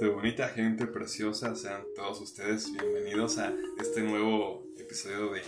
[0.00, 5.42] gente bonita, gente preciosa, sean todos ustedes bienvenidos a este nuevo episodio de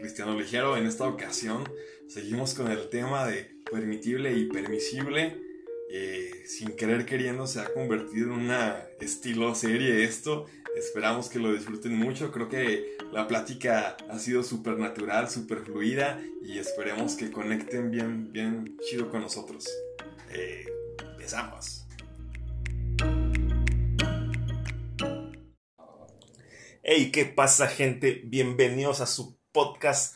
[0.00, 0.76] Cristiano Ligero.
[0.76, 1.62] En esta ocasión
[2.08, 5.40] seguimos con el tema de permitible y permisible.
[5.88, 10.46] Eh, sin querer queriendo se ha convertido en una estilo serie esto.
[10.76, 12.32] Esperamos que lo disfruten mucho.
[12.32, 18.32] Creo que la plática ha sido súper natural, súper fluida y esperemos que conecten bien,
[18.32, 19.64] bien chido con nosotros.
[20.32, 20.66] Eh,
[21.12, 21.85] empezamos.
[26.88, 28.22] Hey, ¿qué pasa, gente?
[28.26, 30.14] Bienvenidos a su podcast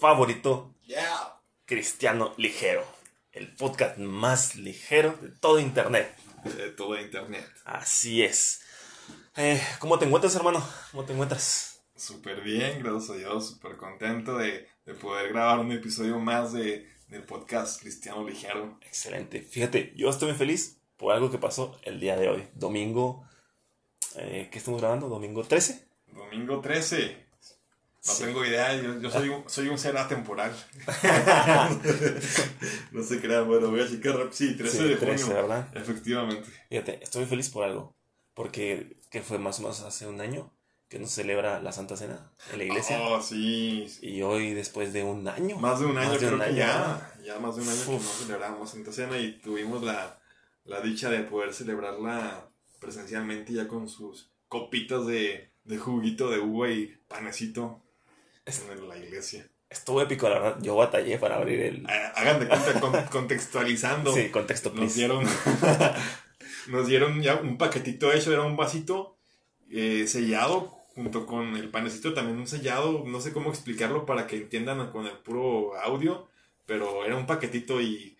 [0.00, 1.40] favorito, Yeah.
[1.64, 2.84] Cristiano Ligero.
[3.30, 6.12] El podcast más ligero de todo Internet.
[6.42, 7.46] De todo internet.
[7.64, 8.62] Así es.
[9.36, 10.60] Eh, ¿Cómo te encuentras, hermano?
[10.90, 11.84] ¿Cómo te encuentras?
[11.94, 16.90] Súper bien, gracias a Dios, súper contento de, de poder grabar un episodio más de,
[17.06, 18.76] del podcast Cristiano Ligero.
[18.84, 19.40] Excelente.
[19.40, 22.48] Fíjate, yo estoy muy feliz por algo que pasó el día de hoy.
[22.54, 23.24] Domingo.
[24.16, 25.08] Eh, ¿Qué estamos grabando?
[25.08, 25.86] ¿Domingo 13?
[26.14, 27.26] Domingo 13.
[28.06, 28.24] No Sí.
[28.24, 30.52] tengo idea, yo, yo soy, un, soy un ser atemporal.
[32.92, 35.36] no se crean, bueno, voy a checar rap- Sí, 13 Sí, de 13, junio.
[35.42, 35.68] ¿verdad?
[35.76, 36.48] Efectivamente.
[36.68, 37.96] Fíjate, estoy feliz por algo.
[38.34, 40.52] Porque que fue más o menos hace un año
[40.88, 43.00] que no se celebra la Santa Cena en la iglesia.
[43.02, 43.86] Oh, sí.
[44.00, 45.58] Y hoy, después de un año.
[45.58, 47.14] Más de un año, Más de creo un que año, ya.
[47.24, 48.20] Ya más de un año que no Uf.
[48.22, 50.20] celebramos Santa Cena y tuvimos la,
[50.64, 52.48] la dicha de poder celebrarla
[52.80, 57.80] presencialmente ya con sus copitas de, de juguito de uva y panecito
[58.46, 59.46] en la iglesia.
[59.70, 60.58] Estuvo épico, la verdad.
[60.62, 61.86] Yo batallé para abrir el.
[61.88, 64.14] Ah, Hagan de cuenta, con- contextualizando.
[64.14, 65.24] Sí, contexto, nos dieron
[66.68, 69.18] nos dieron ya un paquetito hecho, era un vasito
[69.70, 74.36] eh, sellado junto con el panecito también un sellado, no sé cómo explicarlo para que
[74.36, 76.28] entiendan con el puro audio,
[76.66, 78.16] pero era un paquetito y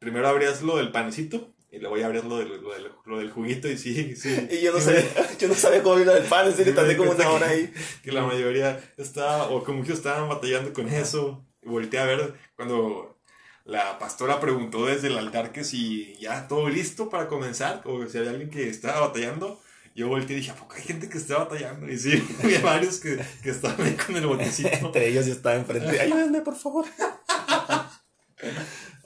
[0.00, 3.30] primero abrías lo del panecito y luego ya abrías lo del, lo del, lo del
[3.30, 4.48] juguito y sí, sí.
[4.50, 5.02] Y yo no sabía,
[5.38, 7.72] yo no sabía cómo abrir el pan, en serio, tardé como una hora ahí.
[8.02, 11.44] que la mayoría estaba, o como que estaban batallando con eso.
[11.62, 13.18] Y volteé a ver cuando
[13.64, 18.18] la pastora preguntó desde el altar que si ya todo listo para comenzar, o si
[18.18, 19.60] había alguien que estaba batallando.
[19.94, 21.90] Yo volteé y dije, ¿a poco hay gente que está batallando?
[21.90, 24.68] Y sí, había varios que, que estaban ahí con el botecito.
[24.70, 25.98] Entre ellos yo estaba enfrente.
[25.98, 26.84] Ayúdenme, por favor.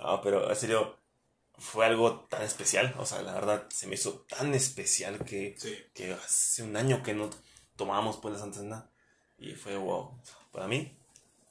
[0.01, 1.00] No, pero en serio,
[1.61, 2.95] fue algo tan especial.
[2.99, 5.77] O sea, la verdad, se me hizo tan especial que, Sí.
[5.95, 7.31] que hace un año que no
[7.77, 8.91] tomábamos pues la Santa Cena.
[9.39, 10.19] Y fue wow.
[10.53, 10.97] Para mí,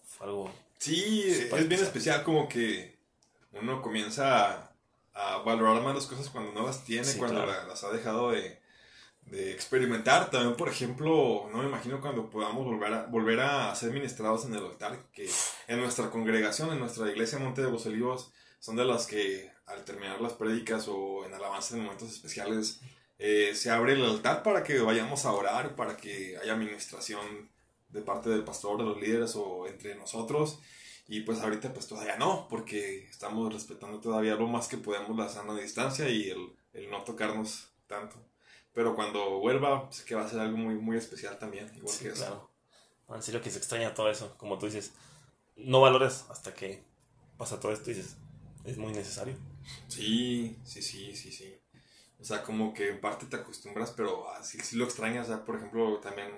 [0.08, 0.52] fue algo.
[0.78, 2.24] Sí, es bien especial.
[2.24, 3.00] como que
[3.52, 4.75] uno comienza a,
[5.14, 7.68] a valorar más las cosas cuando no las tiene, Sí, cuando claro.
[7.68, 8.59] las ha dejado de,
[9.24, 10.30] de experimentar.
[10.31, 14.53] También, por ejemplo, no me imagino cuando podamos volver a, volver a ser ministrados en
[14.56, 15.30] el altar, que
[15.68, 19.84] en nuestra congregación, en nuestra iglesia Monte de los Olivos, son de las que al
[19.85, 22.81] terminar las prédicas o en alabanza en momentos especiales,
[23.19, 27.50] eh, se abre el altar para que vayamos a orar, para que haya administración
[27.90, 30.59] de parte del pastor, de los líderes o entre nosotros.
[31.07, 35.28] Y pues ahorita pues todavía no, porque estamos respetando todavía lo más que podemos la
[35.28, 38.16] sana distancia y el, el no tocarnos tanto.
[38.74, 42.03] Pero cuando vuelva, sé que va a ser algo muy, muy especial también, igual Sí,
[42.03, 42.18] que eso.
[42.25, 42.50] claro.
[43.07, 44.36] No, En serio que se extraña todo eso.
[44.38, 44.94] Como tú dices,
[45.56, 46.84] no valores hasta que
[47.38, 48.16] pasa todo esto y dices,
[48.66, 49.36] es muy necesario.
[49.88, 51.56] Sí, sí, sí, sí, sí.
[52.19, 55.28] O sea, como que en parte te acostumbras, pero ah, sí, sí lo extrañas.
[55.30, 56.30] O sea, por ejemplo, también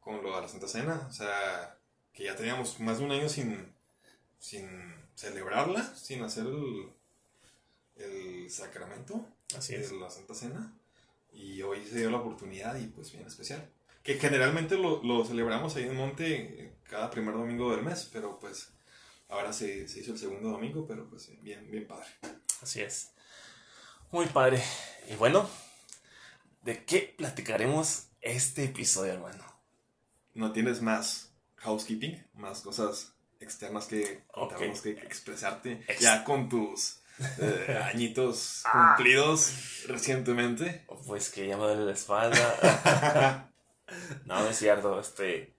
[0.00, 1.06] con lo de la Santa Cena.
[1.08, 1.78] O sea,
[2.12, 3.72] que ya teníamos más de un año sin,
[4.38, 4.68] sin
[5.14, 6.90] celebrarla, sin hacer el,
[7.96, 9.26] el sacramento
[9.56, 9.92] Así de es.
[9.92, 10.72] la Santa Cena.
[11.32, 13.68] Y hoy se dio la oportunidad y pues bien especial.
[14.02, 18.38] Que generalmente lo, lo celebramos ahí en Monte eh, cada primer domingo del mes, pero
[18.40, 18.70] pues
[19.28, 22.06] ahora se, se hizo el segundo domingo, pero pues bien, bien padre.
[22.62, 23.10] Así es.
[24.10, 24.62] Muy padre.
[25.08, 25.48] Y bueno,
[26.62, 29.44] ¿de qué platicaremos este episodio, hermano?
[30.34, 32.24] ¿No tienes más housekeeping?
[32.34, 34.50] ¿Más cosas externas que Ok.
[34.50, 35.84] contarnos, que expresarte?
[35.88, 37.00] Ex- ya con tus
[37.38, 38.94] eh, añitos Ah.
[38.96, 40.84] cumplidos recientemente.
[41.06, 43.50] Pues que ya me duele la espalda.
[44.26, 45.00] no, no es cierto.
[45.00, 45.54] Este,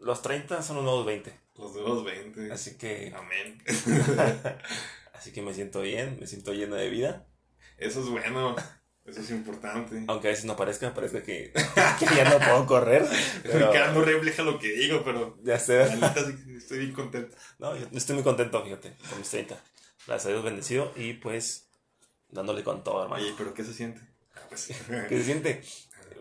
[0.00, 1.40] los 30 son los nuevos 20.
[1.56, 2.52] Los de los 20.
[2.52, 3.62] Así que, Amén.
[5.14, 7.26] así que me siento bien, me siento lleno de vida.
[7.78, 8.54] Eso es bueno.
[9.04, 10.02] Eso es importante.
[10.08, 11.52] Aunque a veces no parezca, parezca que,
[11.98, 13.02] que ya no puedo correr.
[13.02, 15.82] Mi Pero, cara no refleja lo que digo, pero ya sé.
[16.56, 17.36] estoy bien contento.
[17.58, 19.62] No, yo estoy muy contento, fíjate, con mis 30.
[20.06, 21.68] Gracias a Dios bendecido y pues
[22.30, 23.22] dándole con todo, hermano.
[23.22, 24.00] Oye, pero ¿qué se siente?
[24.34, 24.68] Ah, pues,
[25.08, 25.62] ¿Qué se siente?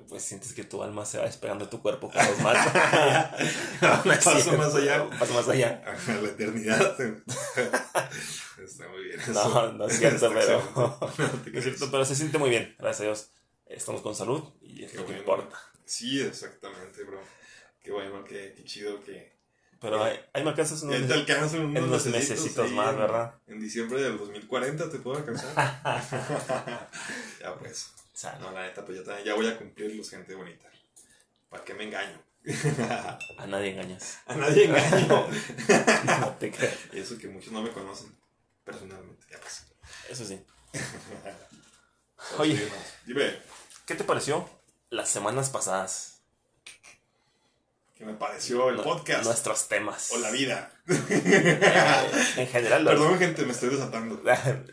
[0.09, 2.67] Pues sientes que tu alma se va despegando de tu cuerpo cada vez más.
[4.23, 5.09] Paso más allá.
[5.19, 5.81] Paso más allá.
[5.85, 6.95] A la eternidad.
[8.63, 9.19] Está muy bien.
[9.19, 9.33] eso.
[9.33, 10.61] No, no es cierto, pero.
[11.51, 13.29] No es cierto, pero se siente muy bien, gracias a Dios.
[13.67, 15.19] estamos con salud y es Qué lo que bueno.
[15.19, 15.59] importa.
[15.85, 17.19] Sí, exactamente, bro.
[17.81, 19.33] Qué bueno, qué, qué chido que...
[19.81, 23.33] Pero ahí, ahí me alcanzas unos, te unos, en unos mesecitos ahí más, en- ¿verdad?
[23.47, 25.53] En diciembre del 2040 te puedo alcanzar.
[27.41, 27.91] ya pues.
[28.39, 30.69] No, la neta, pues ya, también- ya voy a cumplirlos, gente bonita.
[31.49, 32.21] ¿Para qué me engaño?
[33.39, 34.17] A nadie engañas.
[34.25, 35.27] a nadie engaño.
[36.19, 36.75] No te creas.
[36.91, 38.15] y eso que muchos no me conocen
[38.65, 39.25] personalmente.
[39.31, 39.65] Ya pues.
[40.09, 40.43] Eso sí.
[42.37, 42.67] Oye.
[43.05, 43.37] Dime,
[43.85, 44.49] ¿Qué te pareció
[44.89, 46.09] las semanas pasadas?
[47.97, 49.23] ¿qué me pareció el podcast?
[49.25, 50.11] Nuestros temas.
[50.11, 50.71] O la vida.
[50.89, 54.21] Eh, en general, los, Perdón, gente, me estoy desatando.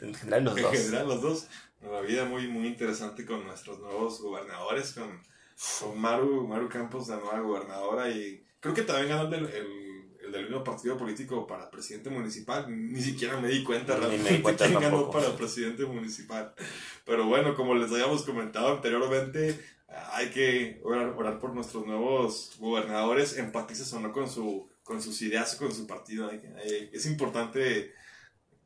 [0.01, 0.73] en general los En dos.
[0.73, 1.47] general, los dos.
[1.82, 5.21] La vida muy, muy interesante con nuestros nuevos gobernadores, con,
[5.81, 10.32] con Maru, Maru Campos, la nueva gobernadora, y creo que también ganó el el, el
[10.32, 12.67] del mismo partido político para presidente municipal.
[12.69, 16.55] Ni siquiera me di cuenta Ni me di realmente cuenta quién ganó para presidente municipal.
[17.06, 19.59] Pero bueno, como les habíamos comentado anteriormente,
[20.12, 25.21] hay que orar, orar por nuestros nuevos gobernadores, empatices o no con, su, con sus
[25.23, 26.29] ideas o con su partido.
[26.31, 27.93] Hay que- hay- es importante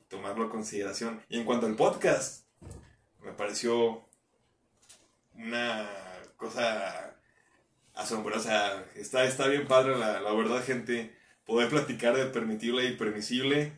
[0.08, 1.22] tomarlo en consideración.
[1.28, 2.43] Y en cuanto al podcast,
[3.24, 4.04] me pareció
[5.34, 5.88] una
[6.36, 7.16] cosa
[7.94, 8.84] asombrosa.
[8.94, 11.14] Está, está bien padre, la, la verdad, gente.
[11.46, 13.72] Poder platicar de permitible y permisible,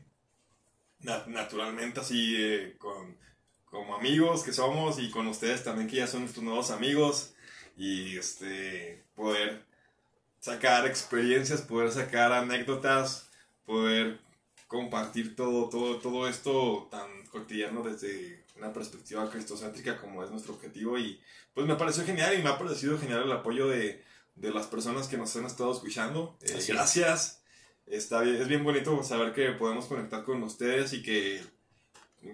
[1.01, 3.17] na- naturalmente, así eh, con,
[3.65, 7.35] como amigos que somos y con ustedes también, que ya son nuestros nuevos amigos.
[7.77, 9.65] Y este, poder
[10.41, 13.31] sacar experiencias, poder sacar anécdotas,
[13.67, 14.21] poder
[14.69, 20.99] compartir todo, todo, todo esto tan cotidiano desde una perspectiva cristocéntrica como es nuestro objetivo
[20.99, 21.20] y
[21.55, 24.03] pues me pareció genial y me ha parecido genial el apoyo de,
[24.35, 26.37] de las personas que nos han estado escuchando.
[26.43, 27.43] Eh, gracias.
[27.87, 31.41] Está bien, es bien bonito saber que podemos conectar con ustedes y que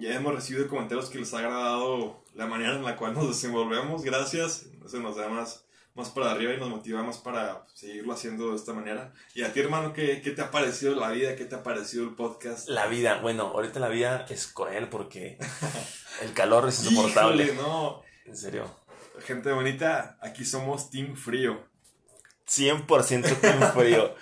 [0.01, 4.03] ya hemos recibido comentarios que les ha agradado la manera en la cual nos desenvolvemos.
[4.03, 4.67] Gracias.
[4.85, 8.57] Eso nos da más, más para arriba y nos motiva más para seguirlo haciendo de
[8.57, 9.13] esta manera.
[9.35, 11.37] Y a ti, hermano, ¿qué, qué te ha parecido la vida?
[11.37, 12.69] ¿Qué te ha parecido el podcast?
[12.69, 15.39] La vida, bueno, ahorita la vida es cruel porque
[16.23, 17.45] el calor es insoportable.
[17.45, 18.03] Híjole, no.
[18.25, 18.65] En serio.
[19.27, 21.63] Gente bonita, aquí somos Team Frío.
[22.49, 24.15] 100% team frío.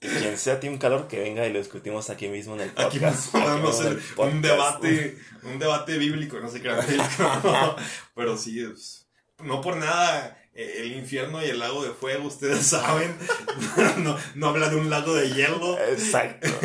[0.00, 2.98] Y quien sea team calor, que venga y lo discutimos aquí mismo en el Aquí
[3.00, 3.32] podcast.
[3.32, 7.76] podemos Aquí hacer en el un debate, un debate bíblico, no sé qué era bíblico,
[8.14, 9.08] pero sí, es-
[9.42, 13.16] no por nada el infierno y el lago de fuego, ustedes saben,
[13.98, 15.78] no, no habla de un lago de hielo.
[15.78, 16.48] Exacto.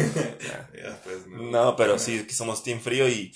[1.03, 1.43] Pues, no.
[1.51, 3.33] No, pero sí, aquí somos team frío y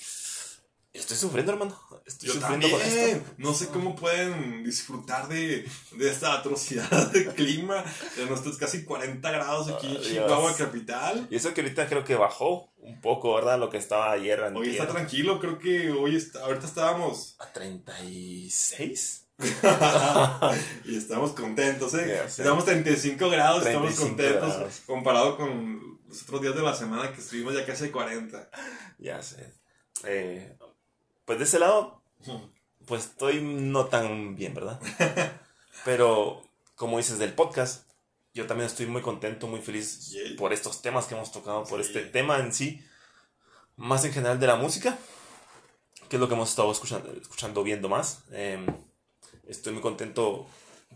[0.92, 1.80] estoy sufriendo, hermano.
[2.04, 3.34] Estoy Yo sufriendo con también, esto.
[3.38, 7.84] no sé cómo pueden disfrutar de, de esta atrocidad de clima,
[8.16, 11.26] de nuestros casi 40 grados aquí en Chihuahua capital.
[11.30, 13.58] Y eso que ahorita creo que bajó un poco, ¿verdad?
[13.58, 14.40] Lo que estaba ayer.
[14.54, 19.25] Hoy está tranquilo, creo que hoy está, ahorita estábamos ¿A 36?
[20.86, 22.06] y estamos contentos, ¿eh?
[22.08, 22.42] Ya sé.
[22.42, 24.82] Estamos 35 grados, 35 estamos contentos grados.
[24.86, 28.50] comparado con los otros días de la semana que estuvimos ya casi 40.
[28.98, 29.52] Ya sé.
[30.04, 30.56] Eh,
[31.24, 32.02] pues de ese lado,
[32.86, 34.80] pues estoy no tan bien, ¿verdad?
[35.84, 36.42] Pero,
[36.74, 37.90] como dices del podcast,
[38.32, 41.86] yo también estoy muy contento, muy feliz por estos temas que hemos tocado, por Sí.
[41.88, 42.82] este tema en sí,
[43.76, 44.96] más en general de la música,
[46.08, 48.24] que es lo que hemos estado escuchando, escuchando viendo más.
[48.30, 48.64] Eh,
[49.46, 50.46] estoy muy contento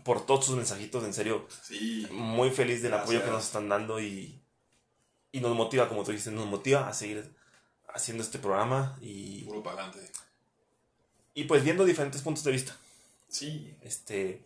[0.03, 3.99] por todos sus mensajitos, en serio, Sí, muy feliz del apoyo que nos están dando
[3.99, 4.41] y,
[5.31, 7.35] y nos motiva, como tú dices, nos motiva a seguir
[7.93, 10.11] haciendo este programa y, puro para adelante.
[11.33, 12.77] y pues viendo diferentes puntos de vista.
[13.27, 14.45] Sí, Este,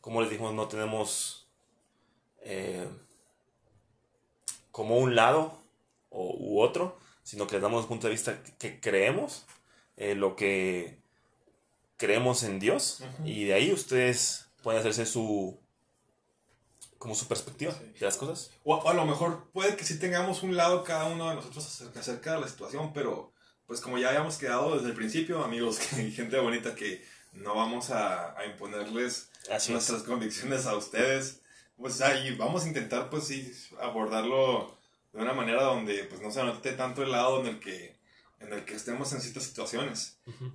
[0.00, 1.46] como les dijimos, no tenemos
[2.40, 2.88] eh,
[4.70, 5.58] como un lado
[6.10, 9.44] o, u otro, sino que les damos un punto de vista que, que creemos,
[9.96, 10.98] eh, lo que
[11.96, 13.26] creemos en Dios, Ujú.
[13.28, 15.58] y de ahí ustedes pueden hacerse su
[16.98, 17.98] como su perspectiva Sí.
[18.00, 18.50] de las cosas.
[18.64, 21.64] O, o a lo mejor puede que sí tengamos un lado cada uno de nosotros
[21.94, 23.32] acerca, de la situación, pero
[23.66, 27.90] pues como ya habíamos quedado desde el principio, amigos y gente bonita, que no vamos
[27.90, 29.70] a, a imponerles Así es.
[29.70, 31.42] nuestras convicciones a ustedes,
[31.76, 34.76] pues ahí vamos a intentar pues sí abordarlo
[35.12, 37.94] de una manera donde pues no se note tanto el lado en el que,
[38.40, 40.18] en el que estemos en ciertas situaciones.
[40.26, 40.50] Ujú.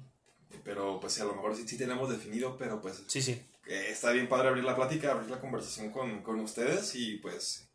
[0.64, 3.42] Pero pues a lo mejor sí, sí tenemos definido, pero pues Sí, sí.
[3.68, 7.68] eh, está bien padre abrir la plática, abrir la conversación con, con ustedes y pues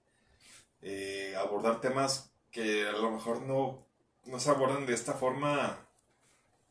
[0.82, 3.86] eh, abordar temas que a lo mejor no,
[4.24, 5.78] no se abordan de esta forma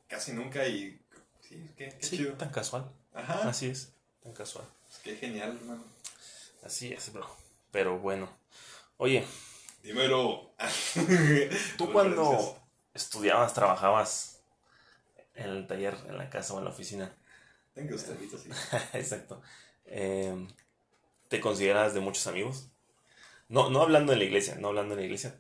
[0.08, 1.00] casi nunca y
[1.42, 2.34] sí, qué, qué Sí, chido.
[2.34, 2.90] tan casual.
[3.14, 3.94] Ajá, Así es,
[4.24, 4.66] tan casual.
[4.88, 5.84] pues, qué genial, hermano.
[6.64, 7.28] Así es, bro.
[7.72, 8.30] Pero bueno.
[8.98, 9.26] Oye,
[9.84, 10.54] Dímelo.
[11.78, 12.58] tú cuando
[12.94, 14.35] estudiabas, trabajabas
[15.36, 17.15] en el taller, en la casa o en la oficina,
[17.75, 18.50] Tenga usted, sí.
[18.94, 19.42] Exacto.
[19.86, 20.48] Eh,
[21.27, 22.70] ¿Te consideras de muchos amigos?
[23.50, 25.38] No, no hablando en la iglesia, no hablando en la iglesia.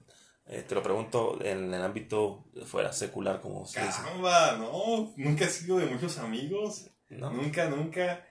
[0.47, 3.79] Eh, te lo pregunto en el ámbito fuera secular, como dice.
[3.79, 6.91] Caramba, no, nunca he sido de muchos amigos.
[7.09, 7.31] ¿No?
[7.31, 8.27] Nunca, nunca.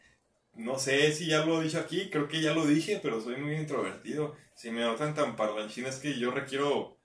[0.55, 3.37] No sé si ya lo he dicho aquí, creo que ya lo dije, pero soy
[3.39, 4.37] muy introvertido.
[4.55, 6.99] Si me notan tan parlanchín es que yo requiero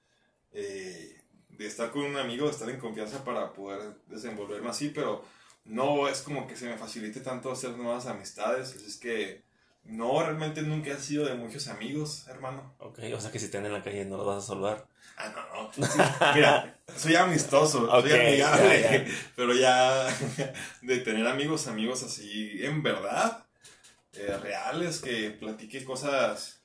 [0.51, 1.18] eh,
[1.59, 5.25] de estar con un amigo, de estar en confianza para poder desenvolverme así, pero
[5.65, 8.75] no es como que se me facilite tanto hacer nuevas amistades.
[8.75, 9.43] Así es que
[9.83, 12.75] no, realmente nunca he sido de muchos amigos, hermano.
[12.79, 14.87] Ok, o sea que si te ven en la calle no los vas a saludar.
[15.17, 15.73] Ah, no, no.
[15.73, 15.99] Sí,
[16.33, 19.05] mira, soy amistoso, Ok, soy amigable, ya, ya.
[19.35, 20.07] pero ya
[20.81, 23.45] de tener amigos, amigos así, en verdad,
[24.13, 26.61] eh, reales, que platique cosas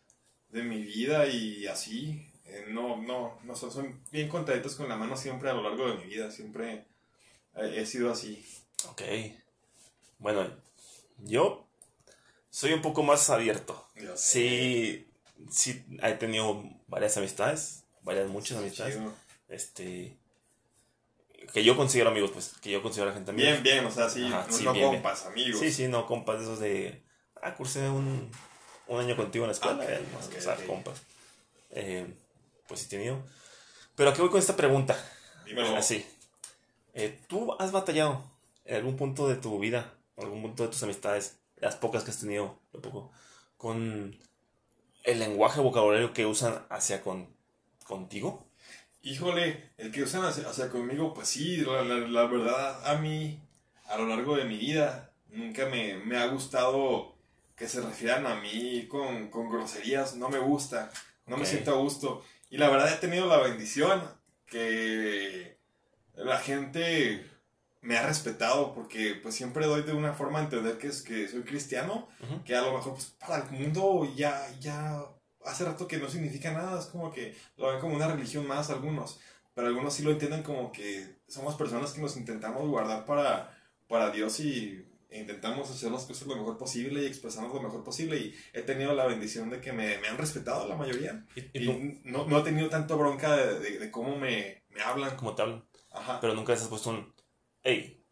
[0.51, 4.97] de mi vida y así, eh, no, no, no, son, son bien contaditos con la
[4.97, 6.87] mano siempre a lo largo de mi vida, siempre
[7.57, 8.45] he sido así.
[8.89, 9.03] Ok.
[10.19, 10.49] Bueno,
[11.19, 11.67] yo
[12.51, 13.89] soy un poco más abierto.
[13.97, 14.23] Yo sé.
[14.41, 15.09] Sí,
[15.51, 18.95] sí, he tenido varias amistades, varias, muchas amistades.
[18.95, 19.13] Chido.
[19.49, 20.17] Este.
[21.53, 23.51] Que yo considero amigos, pues, que yo considero a gente amiga.
[23.51, 25.03] Bien, bien, o sea, sí, Ajá, no, sí, no bien, bien.
[25.03, 25.61] compas, amigos.
[25.61, 27.03] Sí, sí, no, compas de esos de.
[27.43, 28.31] Ah, cursé un,
[28.87, 30.01] un año contigo en la escuela, Ok, eh,
[30.39, 31.03] o sea, compas.
[31.71, 32.07] Eh,
[32.69, 33.23] pues sí, he tenido.
[33.95, 34.97] Pero ¿a qué voy con esta pregunta?
[35.45, 35.77] Dímelo.
[35.77, 36.05] Así.
[36.95, 38.25] Eh, ¿Tú has batallado
[38.65, 42.11] en algún punto de tu vida, en algún punto de tus amistades, las pocas que
[42.11, 43.13] has tenido, lo poco,
[43.57, 44.17] con
[45.05, 47.29] el lenguaje vocabulario que usan hacia con,
[47.85, 48.47] contigo?
[49.03, 53.39] Híjole, el que usan hacia, hacia conmigo, pues sí, la, la- la verdad, a mí,
[53.87, 57.15] a lo largo de mi vida, nunca me, me ha gustado
[57.57, 60.91] que se refieran a mí con, con groserías, no me gusta,
[61.27, 62.25] no me siento a gusto.
[62.55, 64.01] Y la verdad he tenido la bendición
[64.47, 65.59] que
[66.15, 67.29] la gente
[67.81, 71.27] me ha respetado porque pues siempre doy de una forma a entender que es que
[71.27, 72.07] soy cristiano,
[72.45, 75.05] que a lo mejor pues, para el mundo ya, ya
[75.45, 78.71] hace rato que no significa nada, es como que lo ven como una religión más
[78.71, 79.19] algunos,
[79.53, 83.53] pero algunos sí lo entienden como que somos personas que nos intentamos guardar para,
[83.89, 84.87] para Dios y
[85.21, 88.95] intentamos hacer las cosas lo mejor posible y expresarnos lo mejor posible y he tenido
[88.95, 92.39] la bendición de que me, me han respetado la mayoría ¿Y, y y no, no
[92.39, 95.17] he tenido tanto bronca de, de- de cómo me, me hablan.
[95.17, 95.65] cómo te hablan?
[95.91, 96.21] Ajá.
[96.21, 97.13] Pero nunca les has puesto un.
[97.63, 98.03] Hey,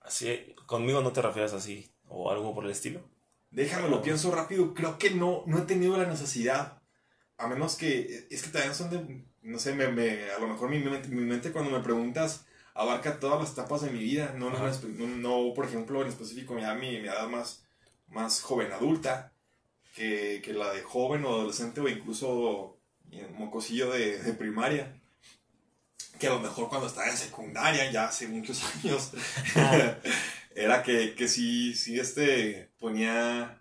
[0.00, 3.00] así, conmigo no te refieras así, o algo por el estilo.
[3.50, 4.72] Déjame, lo pienso rápido.
[4.74, 6.80] Creo que no, no he tenido la necesidad.
[7.36, 8.26] A menos que.
[8.30, 9.24] Es que también son de.
[9.42, 13.40] No sé, me, me- a lo mejor mi mi mente cuando me preguntas abarca todas
[13.40, 14.34] las etapas de mi vida.
[14.36, 15.06] No, espe- no,
[15.48, 17.64] no, por ejemplo, en específico, ya mi, mi edad más,
[18.08, 19.32] más joven adulta
[19.94, 22.78] que, que la de joven o adolescente o incluso
[23.12, 25.00] eh, mocosillo de, de primaria.
[26.18, 29.10] Que a lo mejor cuando estaba en secundaria, ya hace muchos años,
[30.54, 33.60] era que, que sí, sí, este ponía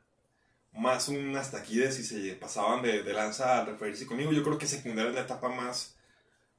[0.73, 4.31] más un hasta aquí de si se pasaban de, de lanza al referirse conmigo.
[4.33, 5.97] Yo creo que secundaria es la etapa más,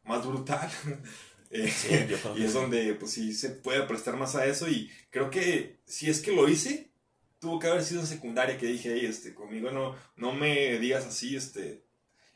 [0.05, 0.71] más brutal.
[1.53, 1.89] Eh, Sí,
[2.37, 6.09] y es donde pues sí se puede prestar más a eso y creo que si
[6.11, 6.91] es que lo hice,
[7.39, 11.05] tuvo que haber sido en secundaria que dije, "Ey, este, conmigo no, no me digas
[11.05, 11.85] así, este,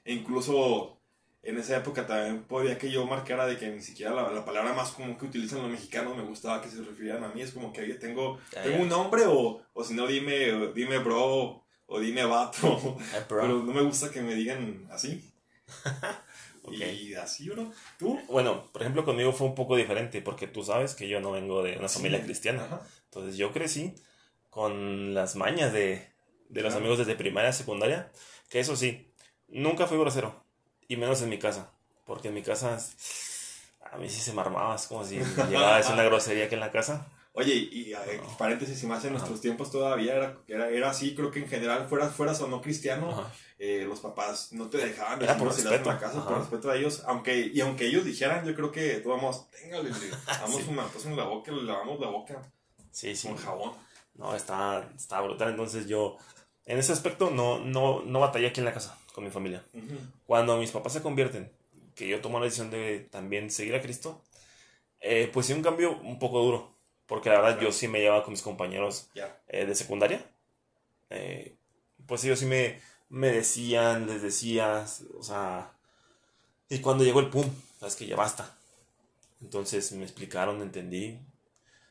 [0.04, 1.00] e incluso
[1.42, 4.72] en esa época también podía que yo marcara de que ni siquiera la, la palabra
[4.74, 7.72] más común que utilizan los mexicanos me gustaba que se refirieran a mí, es como
[7.72, 12.24] que tengo, Ya, tengo un nombre o, o si no dime, dime bro o dime
[12.24, 12.98] vato, bro.
[13.28, 15.32] pero no me gusta que me digan así.
[16.68, 17.72] Y así, bro.
[17.96, 18.15] ¿Tú?
[18.28, 21.62] Bueno, por ejemplo, conmigo fue un poco diferente, porque tú sabes que yo no vengo
[21.62, 22.64] de una familia cristiana.
[22.64, 22.80] Ajá.
[23.04, 23.94] Entonces yo crecí
[24.50, 26.08] con las mañas de,
[26.48, 28.10] de los amigos desde primaria, secundaria,
[28.48, 29.12] que eso sí,
[29.48, 30.44] nunca fui grosero,
[30.88, 31.72] y menos en mi casa,
[32.04, 32.78] porque en mi casa
[33.92, 36.60] a mí sí se me armaba, es como si llegaba a una grosería que en
[36.60, 37.06] la casa.
[37.38, 41.30] Oye, y eh, paréntesis, y más en nuestros tiempos todavía era, era, era así, creo
[41.30, 45.36] que en general, fueras, fueras o no cristiano, eh, los papás no te dejaban Era
[45.36, 46.28] por en la casa ajá.
[46.28, 49.90] por respeto a ellos, aunque, y aunque ellos dijeran, yo creo que todos vamos, téngale,
[49.90, 50.68] le damos Sí.
[50.70, 52.40] una en la boca, le lavamos la boca
[52.90, 53.28] Sí, sí.
[53.28, 53.72] con jabón.
[54.14, 55.50] No, está, está brutal.
[55.50, 56.16] Entonces yo,
[56.64, 59.62] en ese aspecto, no, no, no batallé aquí en la casa con mi familia.
[59.74, 59.94] Ujú.
[60.26, 61.52] Cuando mis papás se convierten,
[61.94, 64.22] que yo tomo la decisión de también seguir a Cristo,
[65.00, 66.75] eh, pues sí, un cambio un poco duro.
[67.06, 69.08] Porque la verdad yo sí me llevaba con mis compañeros
[69.48, 70.24] eh, de secundaria.
[71.10, 71.54] Eh,
[72.06, 75.72] pues ellos sí me, me decían, les decías, o sea...
[76.68, 77.48] Y cuando llegó el pum,
[77.78, 78.56] sabes que ya basta.
[79.40, 81.18] Entonces me explicaron, entendí.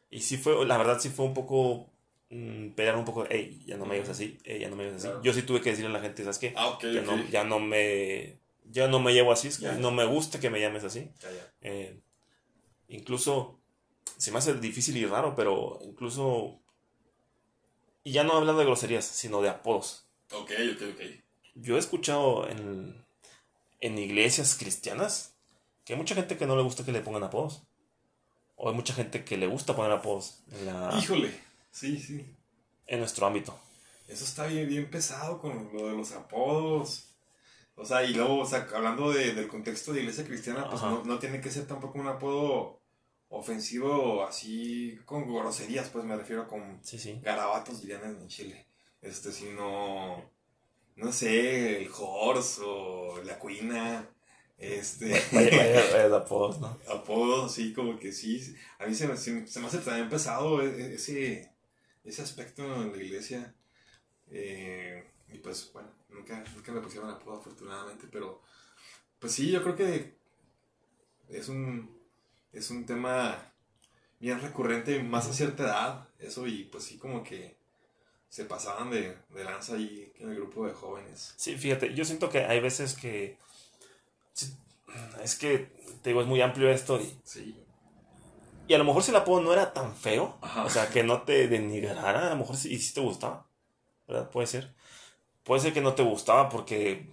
[0.10, 1.90] Y sí fue, la verdad sí fue un poco...
[2.30, 4.98] mm, pelear un poco, hey, ya no me digas así, hey, ya no me digas
[5.00, 5.08] así.
[5.08, 5.24] Claro.
[5.24, 6.54] Yo sí tuve que decirle a la gente, ¿sabes qué?
[6.58, 7.06] Ah, ok, ya, ok.
[7.08, 9.74] no, ya no me ya no me llevo así, es que Ya.
[9.74, 11.10] no me gusta que me llames así.
[11.22, 11.54] Ya, ya.
[11.62, 12.00] Eh,
[12.88, 13.60] incluso
[14.18, 16.60] se me hace difícil y raro, pero incluso
[18.04, 20.06] Y ya no hablando de groserías, sino de apodos.
[20.32, 21.02] Ok, ok, ok.
[21.56, 23.04] Yo he escuchado en,
[23.80, 25.34] en iglesias cristianas
[25.84, 27.64] que hay mucha gente que no le gusta que le pongan apodos.
[28.58, 31.32] O hay mucha gente que le gusta poner apodos en, la, Híjole,
[31.72, 32.26] sí, sí.
[32.88, 33.58] en nuestro ámbito.
[34.08, 37.10] Eso está bien, bien pesado con lo de los apodos.
[37.76, 41.04] O sea, y luego, o sea, hablando de- del contexto de iglesia cristiana, pues no,
[41.04, 42.80] no tiene que ser tampoco un apodo
[43.30, 47.20] ofensivo así con groserías, pues me refiero con Sí, sí.
[47.22, 48.68] garabatos, dirían en Chile.
[49.02, 50.32] Este, sino,
[50.96, 54.10] no sé, el horse o la cuina,
[54.58, 56.78] este, de apodos, ¿no?
[56.90, 58.56] apodos así como que sí.
[58.80, 61.52] A mí se me, se, se me hace también pesado e- e- ese,
[62.04, 63.56] ese aspecto en la iglesia.
[64.32, 68.42] Eh, y pues bueno, nunca, nunca me pusieron apodo afortunadamente, pero
[69.20, 70.18] pues sí, yo creo que
[71.30, 71.95] es un,
[72.56, 73.52] es un tema
[74.20, 77.58] bien recurrente, más a cierta edad, eso y pues sí como que
[78.30, 81.34] se pasaban de, de lanza ahí en el grupo de jóvenes.
[81.38, 83.38] Sí, fíjate, yo siento que hay veces que...
[85.22, 85.72] Es que,
[86.02, 87.62] te digo, es muy amplio esto y, Sí.
[88.68, 90.64] y a lo mejor si el apodo no era tan feo, Ajá.
[90.64, 93.48] o sea, que no te denigrara, a lo mejor sí, y sí te gustaba,
[94.08, 94.30] ¿verdad?
[94.30, 94.74] Puede ser.
[95.44, 97.12] Puede ser que no te gustaba porque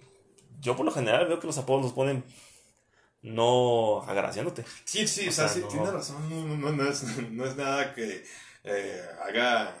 [0.61, 2.23] yo por lo general veo que los apodos los ponen
[3.23, 4.63] no agraciándote.
[4.85, 7.93] Sí, sí, O sea, sí, no- tiene razón, no, no, no es, no es nada
[7.95, 8.23] que
[8.63, 9.75] eh, haga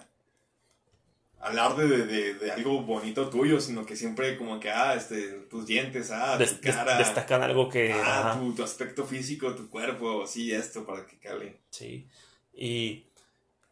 [1.39, 5.65] alarde de, de, de algo bonito tuyo, sino que siempre como que, ah, este, tus
[5.65, 7.91] dientes, ah, Des- tu cara, destacan algo que...
[7.93, 11.57] ah, tu, tu aspecto físico, tu cuerpo, sí, esto, para que cale.
[11.69, 12.07] Sí.
[12.53, 13.03] Y,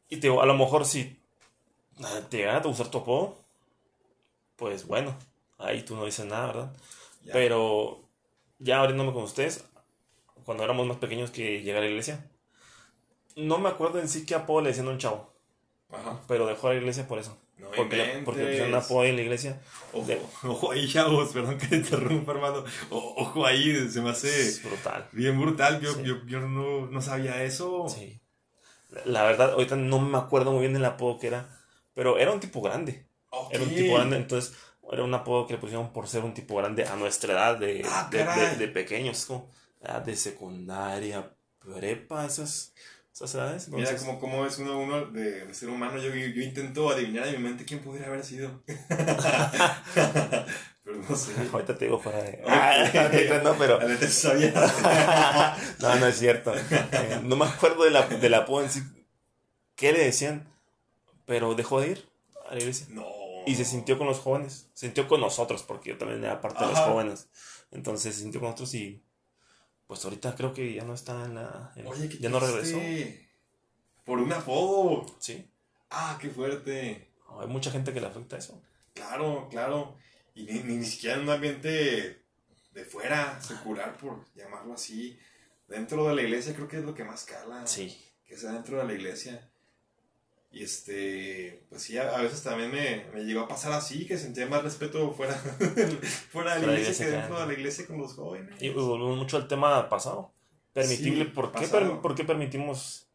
[0.10, 1.18] y te a lo mejor si
[2.04, 3.38] ah, te llegara a gustar tu apodo,
[4.58, 5.18] pues bueno,
[5.58, 6.74] ahí tú no dices nada, ¿verdad?
[7.24, 7.32] Ya.
[7.34, 8.02] Pero
[8.62, 9.64] ya abriéndome con ustedes,
[10.46, 12.30] cuando éramos más pequeños que llegué a la iglesia,
[13.36, 15.34] no me acuerdo en sí qué apodo le decían a un chavo,
[15.90, 16.22] Ajá.
[16.28, 17.38] pero dejó a la iglesia por eso.
[17.58, 18.26] No porque, le- inventes.
[18.26, 19.62] porque pusieron apodo en la iglesia.
[19.94, 22.64] Ojo, de- ojo ahí, chavos, perdón que te interrumpa, hermano.
[22.90, 25.08] O- ojo ahí, se me hace Es brutal.
[25.12, 25.80] bien brutal.
[25.80, 26.02] Yo, Sí.
[26.04, 27.88] yo, yo no, no sabía eso.
[27.88, 28.20] Sí.
[29.06, 31.56] La verdad, ahorita no me acuerdo muy bien el apodo que era,
[31.94, 33.06] pero era un tipo grande.
[33.30, 33.54] Ok.
[33.54, 34.58] Era un tipo grande, entonces
[34.92, 37.82] era un apodo que le pusieron por ser un tipo grande a nuestra edad de,
[37.86, 39.50] Ah, de, de- de pequeños, como
[39.82, 42.74] edad de secundaria, prepa, esas,
[43.14, 43.70] esas edades.
[43.70, 45.98] Mira cómo, cómo es uno, uno de, de ser humano.
[45.98, 48.64] Yo, yo, yo intento adivinar en mi mente quién pudiera haber sido.
[50.84, 51.32] pero no sé.
[51.52, 52.42] Ahorita te digo fuera de...
[52.48, 52.90] Ah,
[53.44, 53.80] no, pero...
[53.80, 56.54] La no, no es cierto.
[56.56, 58.82] Eh, no me acuerdo de la, del apodo en sí.
[59.76, 60.48] ¿Qué le decían?
[61.26, 62.10] Pero dejó de ir
[62.50, 62.88] a la iglesia.
[62.90, 63.21] No.
[63.46, 64.70] Y se sintió con los jóvenes.
[64.74, 66.92] Se sintió con nosotros, porque yo también era parte de los Ajá.
[66.92, 67.30] jóvenes.
[67.72, 69.04] Entonces se sintió con nosotros y.
[69.88, 71.74] Pues ahorita creo que ya no está en la.
[71.76, 72.78] en- Oye, ¿qué ya no regresó.
[74.06, 75.06] Por un apodo.
[75.20, 75.50] Sí.
[75.90, 77.10] Ah, qué fuerte.
[77.40, 78.62] Hay mucha gente que le afecta eso.
[78.94, 79.98] Claro, claro.
[80.34, 82.24] Y ni, ni, ni siquiera en un ambiente
[82.72, 85.18] de fuera, secular, por llamarlo así.
[85.68, 87.66] Dentro de la iglesia creo que es lo que más cala.
[87.68, 87.98] Sí.
[88.26, 89.51] que sea dentro de la iglesia.
[90.54, 94.18] Y este, pues sí, a, a veces también me, me llegó a pasar así, que
[94.18, 95.34] sentía más respeto fuera,
[96.32, 98.62] fuera de la iglesia que dentro de la iglesia con los jóvenes.
[98.62, 100.34] Y volvemos mucho al tema pasado.
[100.74, 101.26] Permitible.
[101.26, 101.92] Sí, ¿por, qué pasado.
[101.94, 103.08] per- ¿Por qué permitimos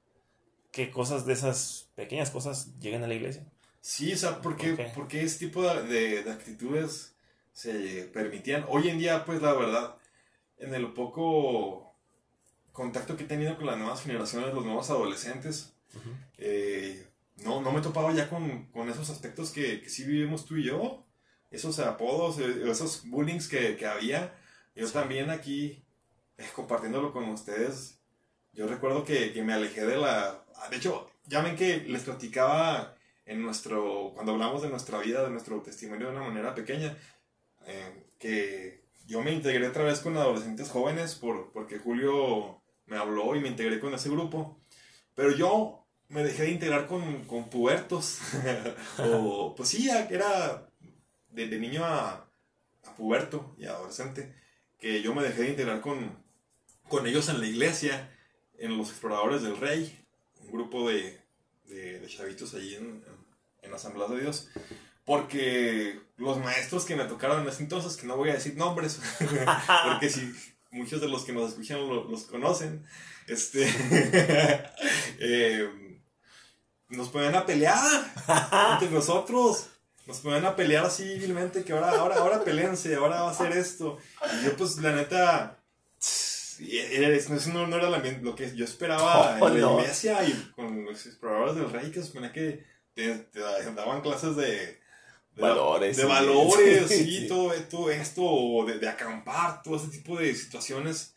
[0.73, 3.45] que cosas de esas pequeñas cosas lleguen a la iglesia?
[3.81, 4.95] Sí, o sea, ¿por qué, Ok.
[4.95, 7.15] por qué ese tipo de, de- de actitudes
[7.53, 8.65] se permitían?
[8.69, 9.97] Hoy en día, pues la verdad,
[10.59, 11.95] en el poco
[12.73, 15.75] contacto que he tenido con las nuevas generaciones, los nuevos adolescentes,
[16.39, 17.06] eh,
[17.45, 20.57] no, no me he topado ya con, con esos aspectos que, que sí vivimos tú
[20.57, 21.07] y yo,
[21.51, 24.35] esos apodos, eh, esos bullings que, que había.
[24.75, 25.85] Yo también aquí,
[26.39, 28.01] eh, compartiéndolo con ustedes,
[28.53, 30.45] yo recuerdo que, que me alejé de la...
[30.71, 32.97] De hecho, ya ven que les platicaba
[33.27, 36.97] en nuestro, cuando hablamos de nuestra vida, de nuestro testimonio de una manera pequeña,
[37.67, 43.35] eh, que yo me integré otra vez con adolescentes jóvenes por, porque Julio me habló
[43.37, 44.61] y me integré con ese grupo.
[45.15, 48.19] Pero yo me dejé de integrar con, con pubertos.
[48.99, 50.69] o, pues sí, ya era
[51.31, 52.29] de, niño a,
[52.85, 54.35] a puberto y adolescente,
[54.79, 56.23] que yo me dejé de integrar con,
[56.89, 58.11] con ellos en la iglesia,
[58.59, 59.99] en los exploradores del rey,
[60.41, 61.21] un grupo de,
[61.65, 63.27] de, chavitos allí en, en,
[63.63, 64.49] en la Asamblea de Dios.
[65.05, 69.01] Porque los maestros que me tocaron en ese entonces, que no voy a decir nombres,
[69.85, 70.33] porque si
[70.73, 72.85] muchos de los que nos escuchan lo- los conocen,
[73.29, 73.69] este,
[75.21, 75.69] eh,
[76.89, 77.77] nos ponían a pelear
[78.73, 79.69] entre nosotros.
[80.07, 83.51] Nos ponían a pelear así vilmente, que ahora, ahora, ahora peleense, ahora va a hacer
[83.53, 83.99] esto.
[84.41, 85.59] Y yo, pues, la neta,
[86.61, 89.81] eso no, no era la- lo que yo esperaba Oh, en la no.
[89.81, 94.37] iglesia y con los exploradores del rey, que se suponía que te, te daban clases
[94.37, 94.49] de,
[95.35, 95.97] de valores.
[95.97, 100.35] De sí, valores, sí, sí, todo, todo esto, de, de acampar, todo ese tipo de
[100.35, 101.15] situaciones.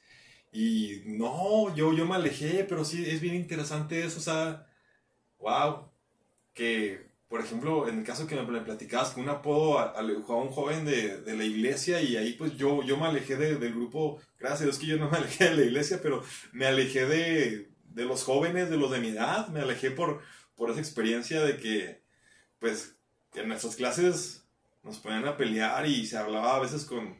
[0.52, 4.66] Y no, yo, yo me alejé, pero sí es bien interesante eso, o sea,
[5.40, 5.90] wow,
[6.54, 10.84] que por ejemplo, en el caso que me platicabas, un apodo a, a un joven
[10.84, 14.62] de, de, la iglesia y ahí pues yo, yo me alejé de, del grupo, gracias
[14.62, 16.24] a Dios que yo no me alejé de la iglesia, pero
[16.54, 20.24] me alejé de, de los jóvenes, de los de mi edad, me alejé por,
[20.56, 22.02] por esa experiencia de que
[22.58, 22.96] pues
[23.36, 24.44] en nuestras clases
[24.82, 27.20] nos ponían a pelear y se hablaba a veces con,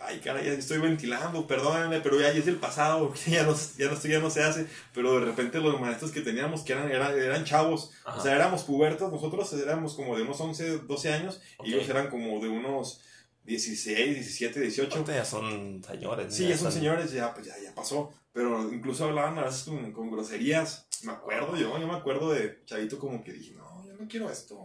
[0.00, 3.92] ay caray, ya estoy ventilando, perdónenme, pero ya, es el pasado, ya no, ya no,
[3.92, 7.18] esto ya no se hace, pero de repente los maestros que teníamos, que eran, eran,
[7.18, 8.18] eran chavos, Ajá.
[8.18, 12.08] o sea, éramos pubertos, nosotros éramos como de unos 11, 12 años, y ellos eran
[12.08, 13.00] como de unos
[13.48, 14.92] 16, 17, 18.
[14.92, 16.34] Ahorita ya son señores.
[16.34, 18.12] Sí, ya son señores, ya, pues ya, ya pasó.
[18.32, 20.86] Pero incluso hablaban a veces con, con groserías.
[21.02, 24.30] Me acuerdo yo, yo me acuerdo de chavito como que dije, no, yo no quiero
[24.30, 24.60] esto.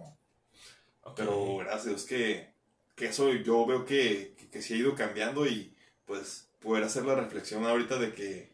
[1.15, 2.52] Pero gracias a Dios que,
[2.95, 5.73] que eso yo veo que, que, sí ha ido cambiando y
[6.05, 8.49] pues poder hacer la reflexión ahorita de que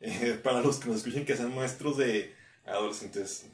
[0.00, 2.34] eh, para los que nos escuchen que sean maestros de
[2.64, 3.46] adolescentes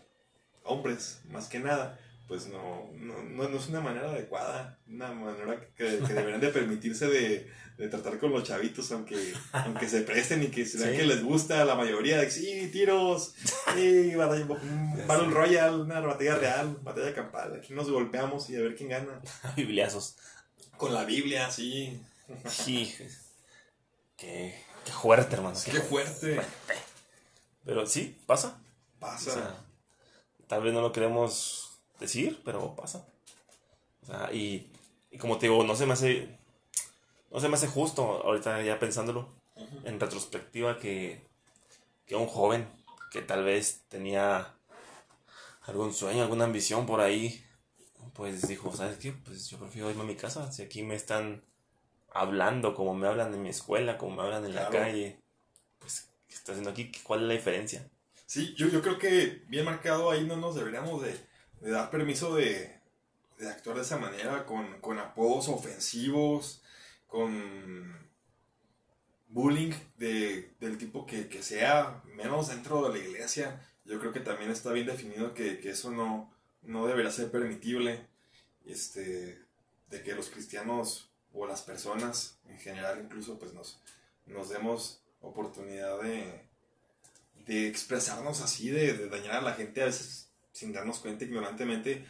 [0.64, 5.60] hombres, más que nada, pues no, no, no, no es una manera adecuada, una manera
[5.76, 10.42] que, que deberían de permitirse de, de tratar con los chavitos, aunque, aunque se presten
[10.42, 10.96] y que se vean Sí.
[10.96, 13.34] que les gusta la mayoría, de sí, tiros,
[13.74, 15.34] sí, batalla, Ya Battle sé.
[15.34, 19.20] Royale, una batalla real, batalla campal, aquí nos golpeamos y a ver quién gana.
[19.56, 20.16] Bibliazos.
[20.76, 22.00] Con la Biblia, sí.
[22.66, 23.04] Hijo.
[24.16, 25.56] Qué, qué fuerte, hermano.
[25.64, 26.40] Qué fuerte.
[27.64, 28.58] Pero sí, pasa.
[28.96, 29.30] O Pasa.
[29.32, 29.64] sea,
[30.48, 31.65] tal vez no lo queremos
[31.98, 33.06] decir, pero pasa.
[34.02, 34.70] O sea, y,
[35.10, 36.38] y como te digo, no se me hace.
[37.30, 39.28] No se me hace justo ahorita ya pensándolo
[39.84, 41.26] en retrospectiva que,
[42.06, 42.68] que un joven
[43.10, 44.54] que tal vez tenía
[45.62, 47.44] algún sueño, alguna ambición por ahí,
[48.14, 49.12] pues dijo, ¿sabes qué?
[49.12, 50.50] Pues yo prefiero irme a mi casa.
[50.52, 51.42] Si aquí me están
[52.12, 55.20] hablando como me hablan en mi escuela, como me hablan en la calle,
[55.78, 56.90] pues, ¿qué está haciendo aquí?
[57.02, 57.88] ¿Cuál es la diferencia?
[58.24, 61.14] Sí, yo, yo creo que bien marcado ahí no nos deberíamos de,
[61.60, 62.80] de dar permiso de,
[63.38, 66.62] de actuar de esa manera, con, con apodos ofensivos,
[67.06, 68.06] con
[69.28, 73.60] bullying de, del tipo que, que sea, menos dentro de la iglesia.
[73.84, 78.06] Yo creo que también está bien definido que, que eso no, no debería ser permitible,
[78.64, 79.42] este,
[79.90, 83.80] de que los cristianos o las personas en general incluso pues nos,
[84.26, 86.48] nos demos oportunidad de,
[87.46, 90.25] de expresarnos así, de, de dañar a la gente a veces
[90.56, 92.04] sin darnos cuenta ignorantemente,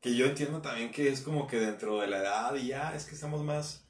[0.00, 3.06] que yo entiendo también que es como que dentro de la edad y ya es
[3.06, 3.84] que estamos más,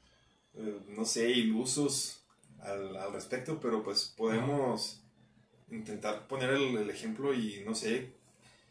[0.55, 2.25] eh, no sé, ilusos
[2.61, 5.03] al, al respecto, pero pues podemos
[5.71, 8.13] intentar poner el, ejemplo y no sé,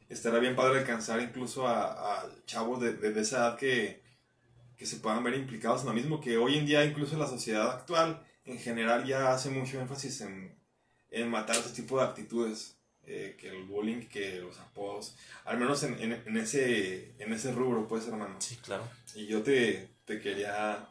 [0.09, 4.03] estará bien padre alcanzar incluso a, chavos de, de- de esa edad que,
[4.77, 7.71] que se puedan ver implicados en lo mismo, que hoy en día incluso la sociedad
[7.71, 10.55] actual en general ya hace mucho énfasis en,
[11.11, 15.83] en matar ese tipo de actitudes, eh, que el bullying, que los apodos, al menos
[15.83, 18.37] en, en, en ese, en ese rubro, pues hermano.
[18.41, 18.89] Sí, claro.
[19.15, 20.89] Y yo te, te quería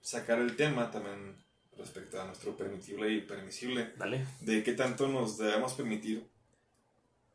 [0.00, 1.36] sacar el tema también
[1.76, 4.24] respecto a nuestro permitible y permisible, Dale.
[4.40, 6.26] de qué tanto nos debemos permitir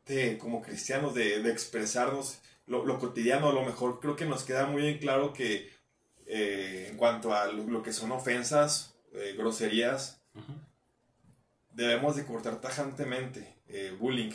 [0.06, 3.48] de, como cristianos de, de expresarnos lo, lo cotidiano.
[3.48, 5.70] A lo mejor creo que nos queda muy bien claro que
[6.26, 10.20] eh, en cuanto a lo, lo que son ofensas, eh, groserías,
[11.72, 14.32] debemos de cortar tajantemente eh, bullying,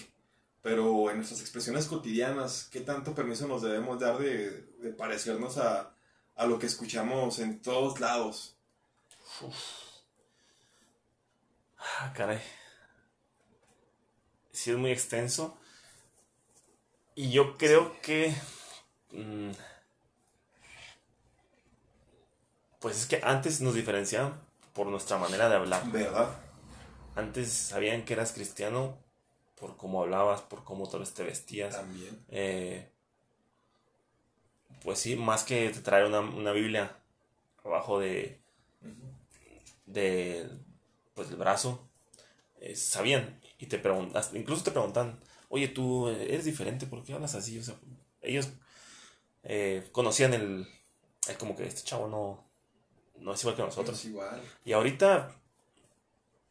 [0.62, 5.94] pero en nuestras expresiones cotidianas, ¿qué tanto permiso nos debemos dar de, de parecernos a,
[6.36, 8.58] a lo que escuchamos en todos lados?
[11.78, 12.42] Ah, caray.
[14.52, 15.58] Sí, es muy extenso.
[17.16, 18.34] Y yo creo que.
[19.12, 19.52] mm,
[22.80, 24.40] pues es que antes nos diferenciaban
[24.74, 25.92] por nuestra manera de hablar.
[25.92, 26.30] ¿Verdad?
[27.16, 28.98] Antes sabían que eras cristiano
[29.60, 31.76] por cómo hablabas, por cómo tal vez te vestías.
[31.76, 32.26] También.
[32.30, 32.90] Eh,
[34.84, 36.96] pues sí, más que te traer una, una Biblia
[37.64, 38.40] abajo de,
[39.86, 40.50] de
[41.14, 41.90] pues el brazo,
[42.62, 45.20] eh, sabían y te preguntas, incluso te preguntan,
[45.50, 47.60] oye, tú eres diferente, ¿por qué hablas así?
[47.60, 47.76] O sea,
[48.22, 48.50] ellos
[49.44, 50.68] eh, conocían el,
[51.28, 52.46] el como que este chavo no,
[53.18, 54.00] no es igual que nosotros.
[54.00, 54.42] Es igual.
[54.64, 55.36] Y ahorita,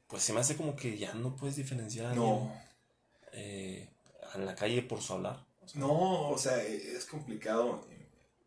[0.06, 2.52] pues se me hace como que ya no puedes diferenciar No,
[3.32, 3.88] eh,
[4.34, 5.44] en la calle por su hablar.
[5.62, 7.86] O sea, no, o sea, es complicado.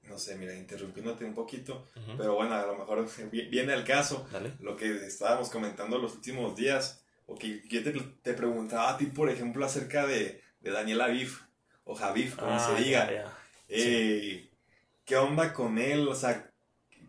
[0.04, 4.28] No sé, mira, interrumpiéndote un poquito, pero bueno, a lo mejor vi- viene al caso.
[4.32, 4.52] Dale.
[4.60, 9.06] lo que estábamos comentando los últimos días, o que yo te, te preguntaba a ti,
[9.06, 11.38] por ejemplo, acerca de, de Daniel Aviv,
[11.86, 13.06] o Javif, como Ah, se diga.
[13.06, 13.38] ya, ya.
[13.70, 14.50] Eh,
[15.06, 16.08] ¿Qué onda con él?
[16.08, 16.52] O sea,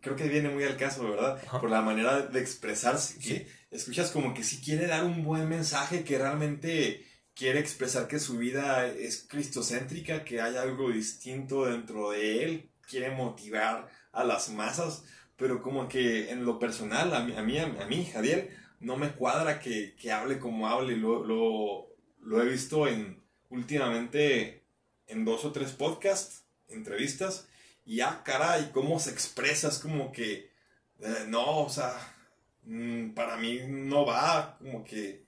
[0.00, 1.40] creo que viene muy al caso, ¿verdad?
[1.46, 1.60] Ajá.
[1.60, 3.46] Por la manera de expresarse, que Sí.
[3.70, 8.38] escuchas como que sí quiere dar un buen mensaje, que realmente quiere expresar que su
[8.38, 15.04] vida es cristocéntrica, que hay algo distinto dentro de él, quiere motivar a las masas,
[15.36, 19.12] pero como que en lo personal, a mí, a mí, a mí Javier, no me
[19.12, 21.88] cuadra que, que hable como hable, lo, lo,
[22.20, 24.64] lo he visto en últimamente
[25.06, 27.48] en dos o tres podcasts, entrevistas,
[27.84, 30.50] y ah, caray, cómo se expresa, es como que,
[31.00, 31.94] eh, no, o sea,
[32.64, 35.21] mm, para mí no va, como que,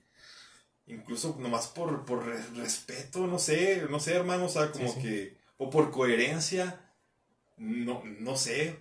[0.87, 5.01] incluso nomás por, por re- respeto, no sé, no sé, hermano, o sea, como Sí,
[5.01, 5.01] sí.
[5.01, 6.79] que, o por coherencia,
[7.57, 8.79] no, no sé,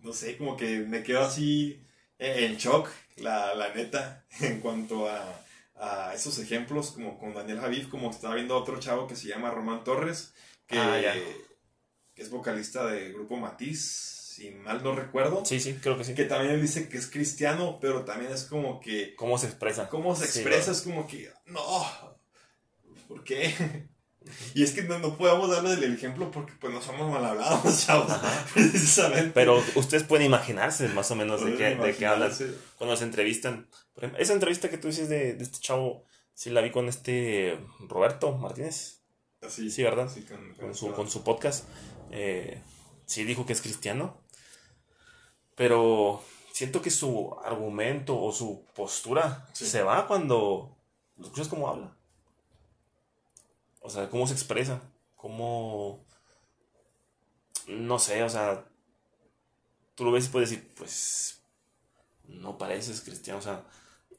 [0.00, 1.80] no sé, como que me quedo así
[2.18, 5.40] en shock, la, la neta, en cuanto a,
[5.76, 9.28] a esos ejemplos, como con Daniel Javif, como estaba viendo a otro chavo que se
[9.28, 10.32] llama Román Torres,
[10.66, 10.98] que, Ah,
[12.14, 16.14] que es vocalista del grupo Matiz, si mal no recuerdo, Sí, sí, creo que sí.
[16.14, 19.88] que también dice que es cristiano, pero también es como que, ¿Cómo se expresa?
[19.88, 22.16] cómo se expresa, es como que, no,
[23.08, 23.54] ¿por qué?
[24.54, 27.62] Y es que no, no podemos darle el ejemplo porque pues no somos mal hablados,
[27.86, 28.12] chavos,
[28.52, 29.30] precisamente.
[29.32, 32.32] Pero ustedes pueden imaginarse más o menos de qué, de qué hablan
[32.76, 33.68] cuando se entrevistan.
[33.94, 36.88] Por ejemplo, esa entrevista que tú dices de, de este chavo, sí la vi con
[36.88, 37.56] este
[37.88, 39.00] Roberto Martínez,
[39.42, 40.10] Así, Sí, ¿verdad?
[40.12, 41.64] Sí, con, con su, con su podcast.
[42.10, 42.60] Eh,
[43.06, 44.20] sí dijo que es cristiano,
[45.56, 49.66] pero siento que su argumento o su postura Sí.
[49.66, 50.76] se va cuando
[51.16, 51.96] lo escuchas cómo habla.
[53.80, 54.80] O sea, cómo se expresa,
[55.16, 56.04] cómo...
[57.66, 58.64] No sé, o sea,
[59.96, 61.42] tú lo ves y puedes decir, pues,
[62.28, 63.64] no pareces cristiano, o sea,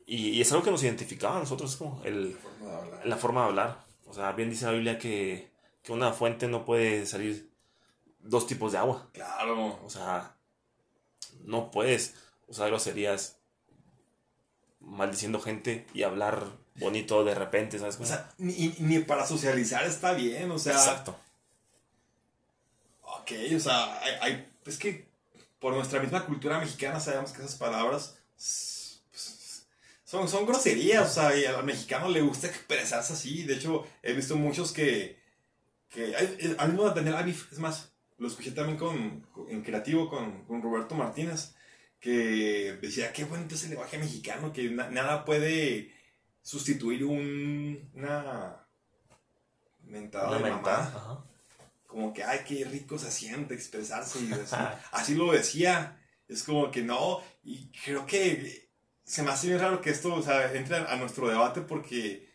[0.05, 3.17] y, y es algo que nos identificaba a nosotros, es como el, forma de la
[3.17, 3.85] forma de hablar.
[4.05, 7.53] O sea, bien dice la Biblia que, que una fuente no puede salir
[8.19, 9.09] dos tipos de agua.
[9.13, 9.79] Claro.
[9.83, 10.36] O sea,
[11.47, 12.13] no puedes
[12.47, 13.37] usar groserías
[14.79, 17.99] maldiciendo gente y hablar bonito de repente, ¿sabes?
[17.99, 20.73] O sea, ni, ni para socializar está bien, o sea.
[20.73, 21.17] Exacto.
[23.01, 25.07] Ok, o sea, hay, hay- es que
[25.59, 29.65] por nuestra misma cultura mexicana sabemos que esas palabras pues,
[30.03, 33.43] son, son groserías, o sea, y al mexicano le gusta expresarse así.
[33.43, 35.19] De hecho, he visto muchos que.
[35.89, 40.45] que hay- al mismo Avif, es más, lo escuché también con, con- en creativo con,
[40.45, 41.55] con Roberto Martínez,
[41.99, 45.93] que decía: qué bonito es el lenguaje mexicano, que na- nada puede
[46.41, 48.65] sustituir un, una
[49.83, 51.23] mentada Una de mentada, mamá ajá.
[51.85, 54.55] como que, ay, qué rico se siente expresarse y así,
[54.91, 56.01] así lo decía.
[56.27, 58.69] Es como que no, y creo que
[59.05, 62.26] se me hace bien raro que esto, o sea, entre a nuestro debate porque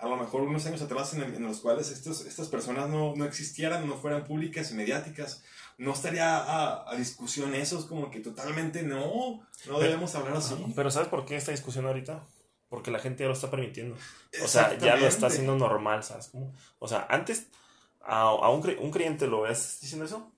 [0.00, 3.14] a lo mejor unos años atrás en, el- en los cuales estos, estas personas no,
[3.16, 5.42] no existieran, no fueran públicas y mediáticas,
[5.78, 10.54] no estaría a, a discusión eso, es como que totalmente no, no debemos hablar así.
[10.74, 12.22] Pero ¿sabes por qué esta discusión ahorita?
[12.68, 13.96] Porque la gente ya lo está permitiendo.
[14.44, 16.28] O sea, ya lo está haciendo normal, ¿sabes?
[16.28, 16.52] cómo?
[16.78, 17.46] O sea, antes
[18.02, 20.30] a, a un, cre- un creyente lo ves diciendo eso.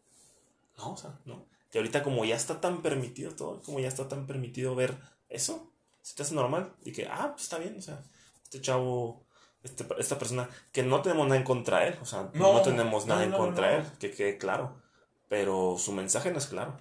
[0.79, 1.45] No, o sea, no.
[1.73, 4.97] Y ahorita como ya está tan permitido todo, como ya está tan permitido ver
[5.29, 5.71] eso,
[6.03, 6.73] se te hace normal.
[6.85, 8.03] Y que, ah, pues está bien, o sea,
[8.45, 9.23] este chavo,
[9.63, 12.63] este, esta persona, que no tenemos nada en contra de él, o sea, no, No,
[12.63, 14.81] tenemos nada no, en no, contra de él, que quede claro.
[15.29, 16.79] Pero su mensaje no es claro.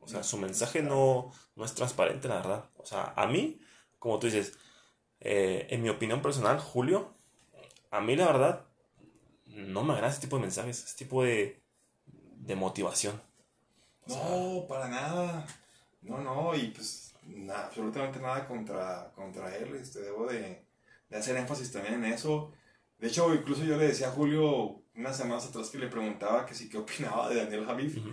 [0.00, 2.64] O sea, su mensaje no, no es transparente, la verdad.
[2.76, 3.60] O sea, a mí,
[3.98, 4.58] como tú dices,
[5.20, 7.14] eh, en mi opinión personal, Julio,
[7.90, 8.66] a mí la verdad,
[9.46, 11.62] no me agrada ese tipo de mensajes, ese tipo de,
[12.06, 13.22] de motivación.
[14.06, 15.46] O sea, No, para nada.
[16.02, 19.76] No, no, y pues nada, absolutamente nada contra, contra él.
[19.76, 20.64] Este, debo de,
[21.12, 22.52] de hacer énfasis también en eso.
[22.98, 26.54] De hecho, incluso yo le decía a Julio unas semanas atrás que le preguntaba que
[26.54, 28.10] sí qué opinaba de Daniel Javif, ujú.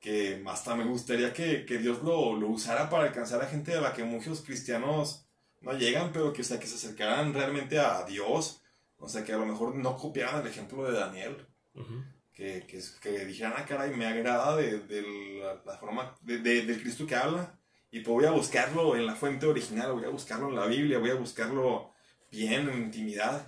[0.00, 3.80] que hasta me gustaría que, que Dios lo, lo usara para alcanzar a gente a
[3.80, 5.26] la que muchos cristianos
[5.60, 8.62] no llegan, pero que, o sea, que se acercaran realmente a Dios.
[8.98, 12.02] O sea, que a lo mejor no copiaran el ejemplo de Daniel Ujú.
[12.32, 15.02] que, que, que dijeran, ah, caray, me agrada de, de
[15.40, 17.58] la, la forma de, de- del Cristo que habla.
[17.90, 20.98] Y pues voy a buscarlo en la fuente original, voy a buscarlo en la Biblia,
[20.98, 21.91] voy a buscarlo
[22.32, 23.46] bien, en intimidad.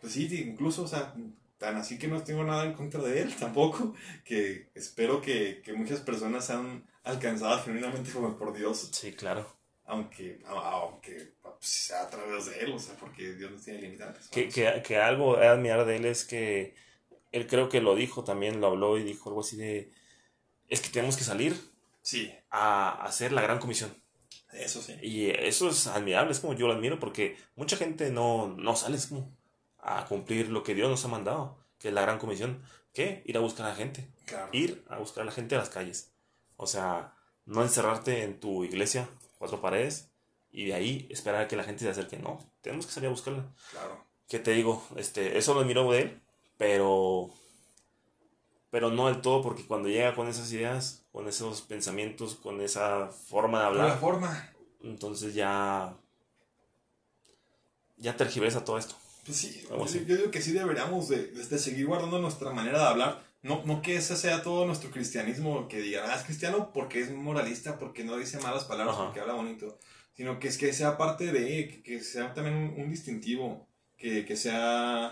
[0.00, 1.14] Pues sí, incluso, o sea,
[1.58, 5.74] tan así que no tengo nada en contra de él tampoco, que espero que, que
[5.74, 9.46] muchas personas sean alcanzadas genuinamente como por Dios, Sí, claro.
[9.84, 14.30] aunque, aunque pues, sea a través de él, o sea, porque Dios no tiene limitantes.
[14.30, 16.74] Que, que, que algo de admirar de él es que
[17.32, 19.92] él creo que lo dijo también, lo habló y dijo algo así de,
[20.68, 21.56] es que tenemos que salir
[22.02, 23.99] Sí, a hacer la gran comisión.
[24.52, 24.96] Eso sí.
[25.02, 28.96] Y eso es admirable, es como yo lo admiro porque mucha gente no, no sale
[28.96, 29.36] es como
[29.78, 31.58] a cumplir lo que Dios nos ha mandado.
[31.78, 34.06] que es la gran comisión, que ir a buscar a la gente.
[34.26, 34.48] Claro.
[34.52, 36.12] Ir a buscar a la gente a las calles.
[36.56, 37.14] O sea,
[37.46, 39.08] no encerrarte en tu iglesia,
[39.38, 40.10] cuatro paredes,
[40.50, 42.18] y de ahí esperar a que la gente se acerque.
[42.18, 43.46] No, tenemos que salir a buscarla.
[43.70, 44.04] Claro.
[44.28, 44.86] ¿Qué te digo?
[44.96, 46.20] Este, eso lo admiro de él,
[46.56, 47.30] pero,
[48.70, 53.08] pero no del todo, porque cuando llega con esas ideas, con esos pensamientos, con esa
[53.08, 54.52] forma de La hablar, forma.
[54.82, 55.96] entonces ya,
[57.96, 58.94] ya tergiversa todo esto.
[59.24, 62.78] Pues sí, yo, yo digo que sí deberíamos de, de- de seguir guardando nuestra manera
[62.78, 63.22] de hablar.
[63.42, 67.10] No, no que ese sea todo nuestro cristianismo, que digan, ah, es cristiano porque es
[67.10, 69.04] moralista, porque no dice malas palabras, Ajá.
[69.06, 69.78] porque habla bonito.
[70.14, 74.24] Sino que es que sea parte de, que, que sea también un, un distintivo, que,
[74.26, 75.10] que sea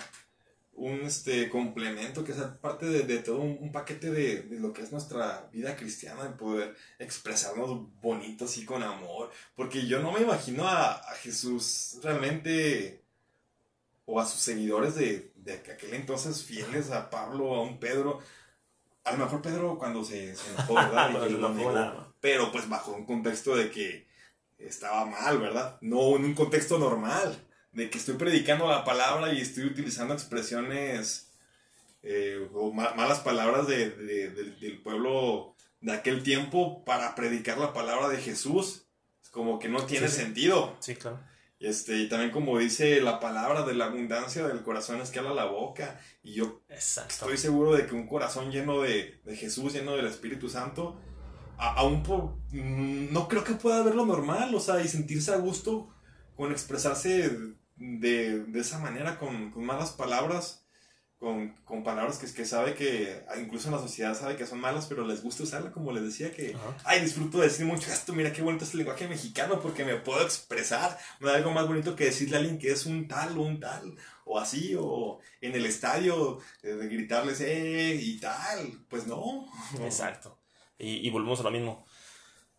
[0.78, 4.72] un este, complemento, que sea parte de, de todo un, un paquete de, de lo
[4.72, 9.30] que es nuestra vida cristiana, de poder expresarnos bonito, así con amor.
[9.56, 13.02] Porque yo no me imagino a, a Jesús realmente
[14.06, 18.20] o a sus seguidores de, de aquel entonces fieles a Pablo, a un Pedro.
[19.04, 21.26] A lo mejor Pedro cuando se, se enojó, ¿verdad?
[21.28, 22.06] Y nada más.
[22.20, 24.06] pero pues bajo un contexto de que
[24.58, 25.78] estaba mal, ¿verdad?
[25.80, 27.47] No en un contexto normal,
[27.78, 31.30] de que estoy predicando la palabra y estoy utilizando expresiones
[32.02, 37.58] eh, o ma- malas palabras de- de- del- del pueblo de aquel tiempo para predicar
[37.58, 38.84] la palabra de Jesús.
[39.22, 40.22] Es como que no tiene Sí, sí.
[40.22, 40.76] sentido.
[40.80, 41.18] Sí, claro.
[41.58, 45.18] Y, este, y también como dice la palabra de la abundancia del corazón es que
[45.18, 46.00] habla la boca.
[46.22, 47.12] Y yo Exacto.
[47.12, 51.00] estoy seguro de que un corazón lleno de, de Jesús, lleno del Espíritu Santo,
[51.58, 55.32] a- aún por, mm, no creo que pueda ver lo normal, o sea, y sentirse
[55.32, 55.92] a gusto
[56.36, 57.28] con expresarse
[57.78, 60.64] de, de esa manera, con, con malas palabras,
[61.18, 64.86] con, con palabras que, que sabe que, incluso en la sociedad sabe que son malas,
[64.86, 66.76] pero les gusta usarla, como les decía, que, Ajá.
[66.84, 69.96] ay, disfruto de decir mucho esto, mira qué bonito es el lenguaje mexicano, porque me
[69.96, 73.36] puedo expresar, no hay algo más bonito que decirle a alguien que es un tal
[73.36, 78.84] o un tal, o así, o en el estadio, eh, de gritarles, eh, y tal,
[78.88, 79.46] pues no.
[79.82, 80.38] Exacto.
[80.78, 81.84] Y, y volvemos a lo mismo.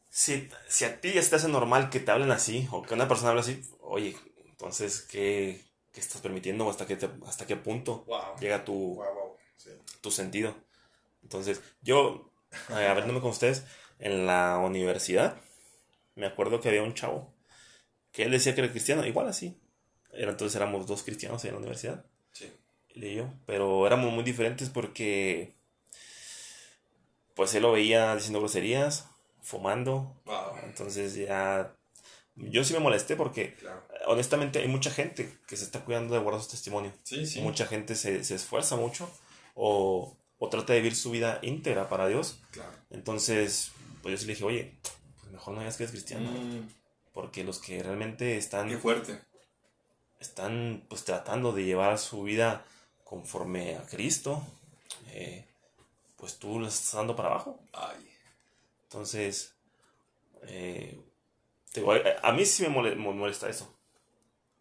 [0.10, 3.08] Si, si a ti ya te hace normal que te hablen así, o que una
[3.08, 4.18] persona hable así, oye,
[4.60, 5.62] entonces, ¿qué,
[5.94, 6.66] qué estás permitiendo?
[6.68, 8.36] ¿O hasta qué, te- hasta qué punto Wow.
[8.40, 9.38] llega tu, Wow, wow.
[9.58, 9.72] Sí.
[10.02, 10.56] tu sentido?
[11.24, 12.32] Entonces, yo,
[12.70, 13.66] eh, hablándome con ustedes,
[14.00, 15.42] en la universidad,
[16.16, 17.34] me acuerdo que había un chavo
[18.12, 19.58] que él decía que era cristiano, igual así.
[20.14, 22.52] Era, entonces éramos dos cristianos en la universidad Sí.
[22.90, 25.56] él y yo, pero éramos muy diferentes porque
[27.36, 29.08] pues él lo veía diciendo groserías,
[29.42, 30.58] fumando, Wow.
[30.64, 31.76] entonces ya
[32.36, 33.84] yo sí me molesté porque Claro.
[34.08, 37.42] Honestamente hay mucha gente que se está cuidando de guardar su testimonio, Sí, sí.
[37.42, 39.10] mucha gente se, se esfuerza mucho
[39.56, 42.72] o, o trata de vivir su vida íntegra para Dios, Claro.
[42.92, 44.76] entonces pues yo sí le dije, oye,
[45.20, 46.68] pues mejor no digas que eres cristiano, Mm,
[47.14, 49.20] porque los que realmente están qué fuerte.
[50.20, 52.66] están pues tratando de llevar su vida
[53.04, 54.42] conforme a Cristo,
[55.08, 55.46] eh,
[56.16, 57.60] pues tú les estás dando para abajo.
[57.74, 58.10] Ay.
[58.84, 59.54] Entonces,
[60.44, 61.00] eh,
[61.74, 63.74] digo, a, a mí sí me molesta eso.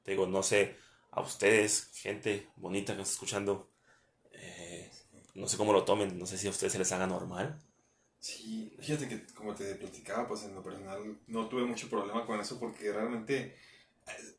[0.08, 0.74] Te digo, no sé,
[1.10, 3.68] a ustedes, gente bonita que está escuchando,
[4.32, 4.90] eh,
[5.34, 7.60] no sé cómo lo tomen, no sé si a ustedes se les haga normal.
[8.20, 12.40] Sí, fíjate que como te platicaba, pues en lo personal no tuve mucho problema con
[12.40, 13.56] eso porque realmente
[14.06, 14.36] eh,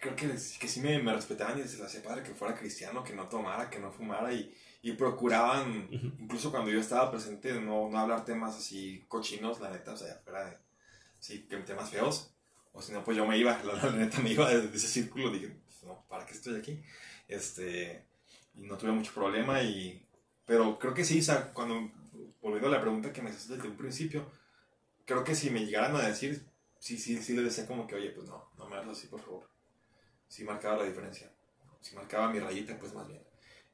[0.00, 3.04] creo que, que sí me, me respetaban y se les hacía padre que fuera cristiano,
[3.04, 7.88] que no tomara, que no fumara y, y procuraban, incluso cuando yo estaba presente, no,
[7.90, 10.58] no hablar temas así cochinos, la neta, o sea, fuera de,
[11.20, 12.31] sí, temas feos,
[12.72, 15.48] o si no, pues yo me iba, la, neta me iba de, ese círculo, dije,
[15.64, 16.82] pues, no, ¿para qué estoy aquí?
[17.28, 18.06] Este,
[18.54, 20.06] y no tuve mucho problema y,
[20.46, 21.20] pero creo que sí,
[21.52, 21.90] cuando,
[22.40, 24.30] volviendo a la pregunta que me hiciste desde un principio,
[25.04, 26.46] creo que si me llegaran a decir,
[26.78, 29.20] sí, sí, sí les decía como que, oye, pues no, no me hagas así, por
[29.20, 29.48] favor.
[30.28, 31.32] Sí marcaba la diferencia.
[31.80, 33.22] Sí marcaba mi rayita, pues más bien.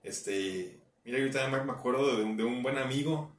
[0.02, 3.37] Este, mira, yo también me- me acuerdo de un, de un buen amigo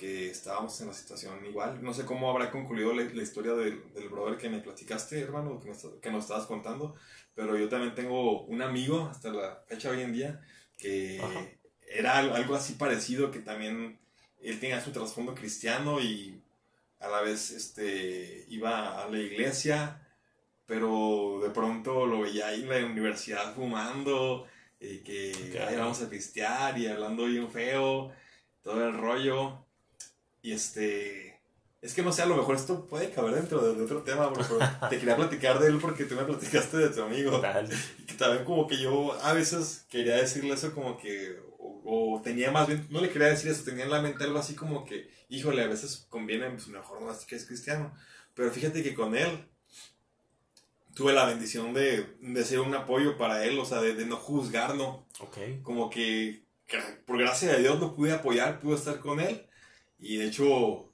[0.00, 1.82] que estábamos en la situación igual.
[1.82, 5.60] No sé cómo habrá concluido la, la historia del, del brother que me platicaste, hermano,
[5.60, 6.94] que, me que nos estabas contando.
[7.34, 10.40] Pero yo también tengo un amigo, hasta la fecha hoy en día,
[10.78, 11.40] que Ajá.
[11.86, 13.98] era al- algo así parecido, que también
[14.42, 16.40] él tenía su trasfondo cristiano y
[17.00, 20.00] a la vez este, iba a la iglesia,
[20.66, 24.46] pero de pronto lo veía ahí en la universidad fumando,
[24.80, 25.60] y que Ok.
[25.68, 28.12] "Ay, vamos a pistear y hablando bien feo,
[28.62, 29.66] todo el rollo.
[30.42, 31.38] Y este.
[31.82, 34.26] Es que no sé, a lo mejor esto puede caber dentro de, de otro tema,
[34.26, 34.58] bro, pero
[34.90, 37.40] te quería platicar de él porque tú me platicaste de tu amigo.
[37.40, 37.68] Tal.
[37.98, 42.20] Y que también como que yo a veces quería decirle eso como que, o, o
[42.22, 44.84] tenía más bien, no le quería decir eso, tenía en la mente algo así como
[44.84, 47.94] que, híjole, a veces conviene, pues mejor no que es cristiano.
[48.34, 49.46] Pero fíjate que con él
[50.94, 54.16] tuve la bendición de, de ser un apoyo para él, o sea, de, de no
[54.16, 55.38] juzgarlo, Ok.
[55.62, 56.42] como que
[57.06, 59.46] por gracia de Dios lo pude apoyar, pude estar con él.
[60.00, 60.92] Y de hecho,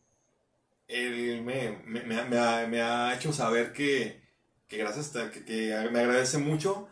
[0.89, 4.23] él me, me, me, ha, me ha, hecho saber que,
[4.67, 6.89] que gracias, que, que, me agradece mucho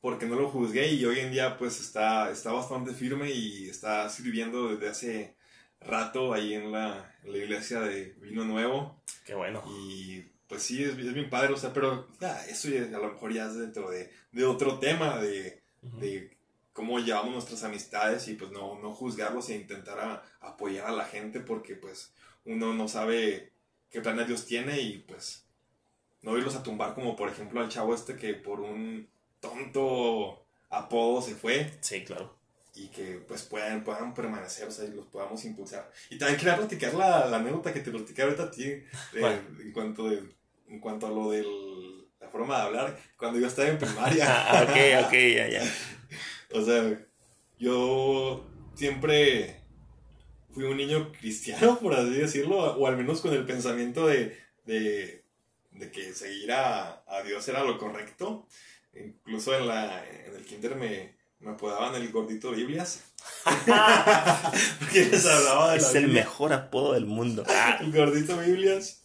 [0.00, 4.08] porque no lo juzgué y hoy en día pues está, está bastante firme y está
[4.08, 5.36] sirviendo desde hace
[5.80, 9.02] rato ahí en la, la iglesia de Vino Nuevo.
[9.24, 9.62] Qué bueno.
[9.66, 12.08] Y pues sí, es, es bien padre, o sea, pero
[12.48, 16.35] eso a lo mejor ya es dentro de, de otro tema, de, de,
[16.76, 21.40] cómo llevamos nuestras amistades y pues no, no juzgarlos e intentar apoyar a la gente
[21.40, 22.12] porque pues
[22.44, 23.50] uno no sabe
[23.90, 25.46] qué planes Dios tiene y pues
[26.20, 29.08] no irlos a tumbar como por ejemplo al chavo este que por un
[29.40, 31.72] tonto apodo se fue.
[31.80, 32.36] Sí, claro.
[32.74, 35.90] Y que pues puedan, puedan permanecer, o sea, y los podamos impulsar.
[36.10, 38.64] Y también quería platicar la, la anécdota que te platicé ahorita a ti,
[39.14, 40.22] en, cuanto de,
[40.68, 41.42] en cuanto a lo de
[42.20, 44.26] la forma de hablar, cuando yo estaba en primaria.
[44.28, 45.62] Ah, ok, ok, ya, ya.
[46.52, 47.06] O sea,
[47.58, 49.60] yo siempre
[50.52, 55.24] fui un niño cristiano, por así decirlo, o al menos con el pensamiento de, de,
[55.72, 58.46] de que seguir a, a Dios era lo correcto.
[58.94, 63.04] Incluso en, la, en el kinder me, me apodaban el gordito Biblias.
[63.44, 67.44] Porque les hablaba de Es el mejor apodo del mundo.
[67.80, 69.02] el gordito Biblias.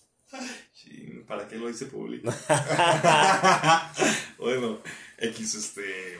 [1.27, 2.33] ¿Para qué lo hice público?
[4.37, 4.79] bueno,
[5.17, 6.19] X, este.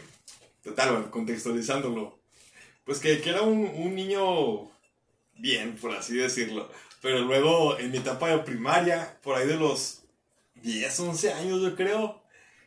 [0.64, 2.20] Total, contextualizándolo.
[2.84, 4.72] Pues que, que era un, un niño
[5.34, 6.70] bien, por así decirlo.
[7.02, 10.04] Pero luego, en mi etapa de primaria, por ahí de los
[10.56, 12.22] 10, 11 años, yo creo,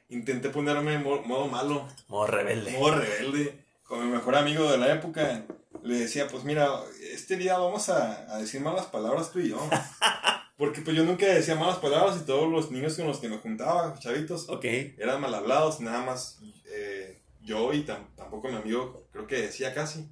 [0.09, 1.89] intenté ponerme en modo malo.
[2.09, 2.73] Modo rebelde.
[2.73, 3.65] Modo rebelde.
[3.85, 5.45] Con mi mejor amigo de la época,
[5.83, 6.69] le decía, pues mira,
[7.13, 9.69] este día vamos a, decir malas palabras tú y yo.
[10.57, 13.39] Porque pues yo nunca decía malas palabras y todos los niños con los que me
[13.39, 14.95] juntaba, chavitos, okay.
[14.99, 20.09] eran mal hablados, nada más eh, yo y tampoco mi amigo creo que decía casi.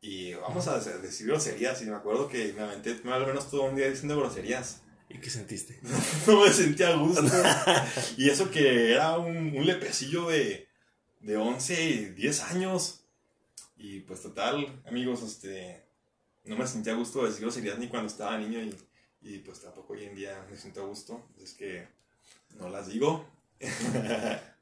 [0.00, 3.76] Y vamos a decir groserías y me acuerdo que me aventé al menos todo un
[3.76, 4.82] día diciendo groserías.
[5.08, 5.78] ¿Y qué sentiste?
[6.26, 7.24] no me sentía a gusto.
[8.16, 10.68] y eso que era un, un lepecillo de,
[11.20, 13.04] de 11, 10 años.
[13.76, 15.84] Y pues total, amigos, este,
[16.44, 18.74] no me sentía a gusto de decir groserías ni cuando estaba niño y,
[19.22, 21.28] y pues tampoco hoy en día me siento a gusto.
[21.42, 21.86] Es que
[22.58, 23.28] no las digo.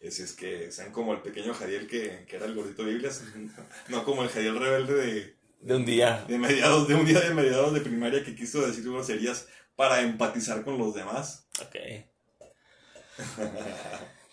[0.00, 3.22] es, es que sean como el pequeño Jadiel que, que era el gordito Biblias,
[3.88, 6.24] no como el Jadiel rebelde de, de un día.
[6.28, 10.64] De mediados, de un día de mediados de primaria que quiso decir groserías para empatizar
[10.64, 11.46] con los demás.
[11.60, 11.76] Ok.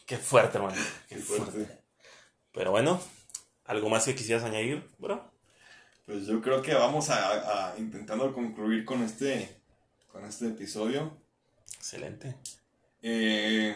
[0.06, 0.80] Qué fuerte, hermano.
[1.08, 1.68] Qué, fuerte.
[2.52, 3.02] Pero bueno,
[3.66, 5.32] ¿algo más que quisieras añadir, bro?
[6.06, 9.58] Pues yo creo que vamos a, intentando concluir con este,
[10.12, 11.18] con este episodio.
[11.78, 12.36] Excelente.
[13.02, 13.76] Eh,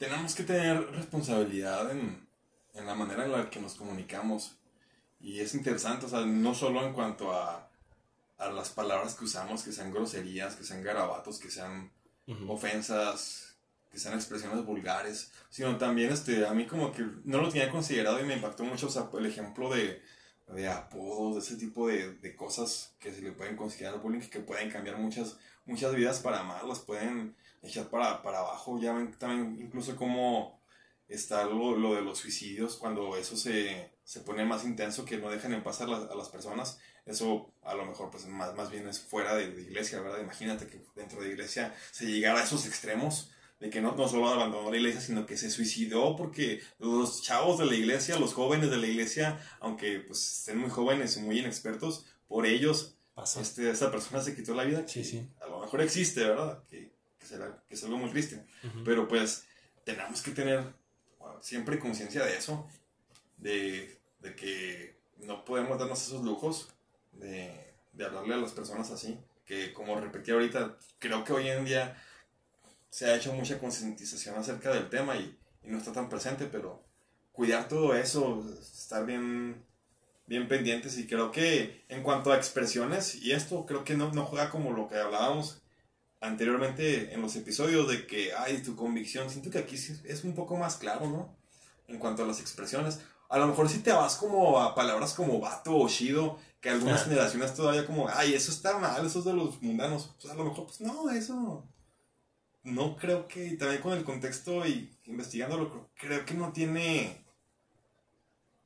[0.00, 2.26] tenemos que tener responsabilidad en,
[2.74, 4.56] en la manera en la que nos comunicamos.
[5.20, 7.70] Y es interesante, o sea, no solo en cuanto a
[8.40, 11.90] a las palabras que usamos, que sean groserías, que sean garabatos, que sean
[12.48, 13.54] ofensas,
[13.90, 18.20] que sean expresiones vulgares, sino también este, a mí como que no lo tenía considerado
[18.20, 20.02] y me impactó mucho o sea, el ejemplo de,
[20.54, 24.70] de apodos, ese tipo de, de, cosas que se le pueden considerar bullying, que pueden
[24.70, 29.58] cambiar muchas, muchas vidas para mal, las pueden echar para, para abajo, ya ven también
[29.60, 30.60] incluso como
[31.08, 35.30] está lo, lo de los suicidios, cuando eso se, se, pone más intenso, que no
[35.30, 39.00] dejan en pasar a las personas, eso a lo mejor pues más, más bien es
[39.00, 40.20] fuera de, de, iglesia, ¿verdad?
[40.20, 44.28] Imagínate que dentro de iglesia se llegara a esos extremos de que no, no solo
[44.28, 48.70] abandonó la iglesia, sino que se suicidó porque los chavos de la iglesia, los jóvenes
[48.70, 52.96] de la iglesia, aunque pues estén muy jóvenes y muy inexpertos, por ellos
[53.38, 54.86] este, esta persona se quitó la vida.
[54.88, 55.28] Sí, sí.
[55.42, 56.62] A lo mejor existe, ¿verdad?
[56.68, 58.46] Que, que, será, que es algo muy triste.
[58.84, 59.44] Pero pues
[59.84, 60.64] tenemos que tener
[61.42, 62.66] siempre conciencia de eso,
[63.36, 66.70] de, de que no podemos darnos esos lujos
[67.12, 71.64] de, de hablarle a las personas así, que como repetí ahorita, creo que hoy en
[71.64, 72.02] día
[72.90, 76.84] se ha hecho mucha concientización acerca del tema y, y, no está tan presente, pero
[77.32, 79.64] cuidar todo eso, estar bien,
[80.26, 84.26] bien pendientes y creo que en cuanto a expresiones, y esto creo que no, no
[84.26, 85.62] juega como lo que hablábamos
[86.20, 90.56] anteriormente en los episodios de que, ay, tu convicción, siento que aquí es un poco
[90.56, 91.34] más claro, ¿no?
[91.88, 93.00] En cuanto a las expresiones.
[93.30, 97.04] A lo mejor si te vas como a palabras como vato o shido, que algunas
[97.04, 100.14] generaciones todavía como, ay, eso está mal, eso es de los mundanos.
[100.20, 101.64] Pues a lo mejor, pues no, eso
[102.62, 107.24] no creo que, también con el contexto y investigándolo, creo que no tiene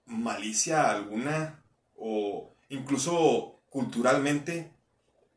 [0.07, 1.63] malicia alguna
[1.97, 4.71] o incluso culturalmente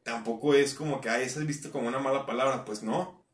[0.03, 3.25] tampoco es como que, eso es visto como una mala palabra, pues no.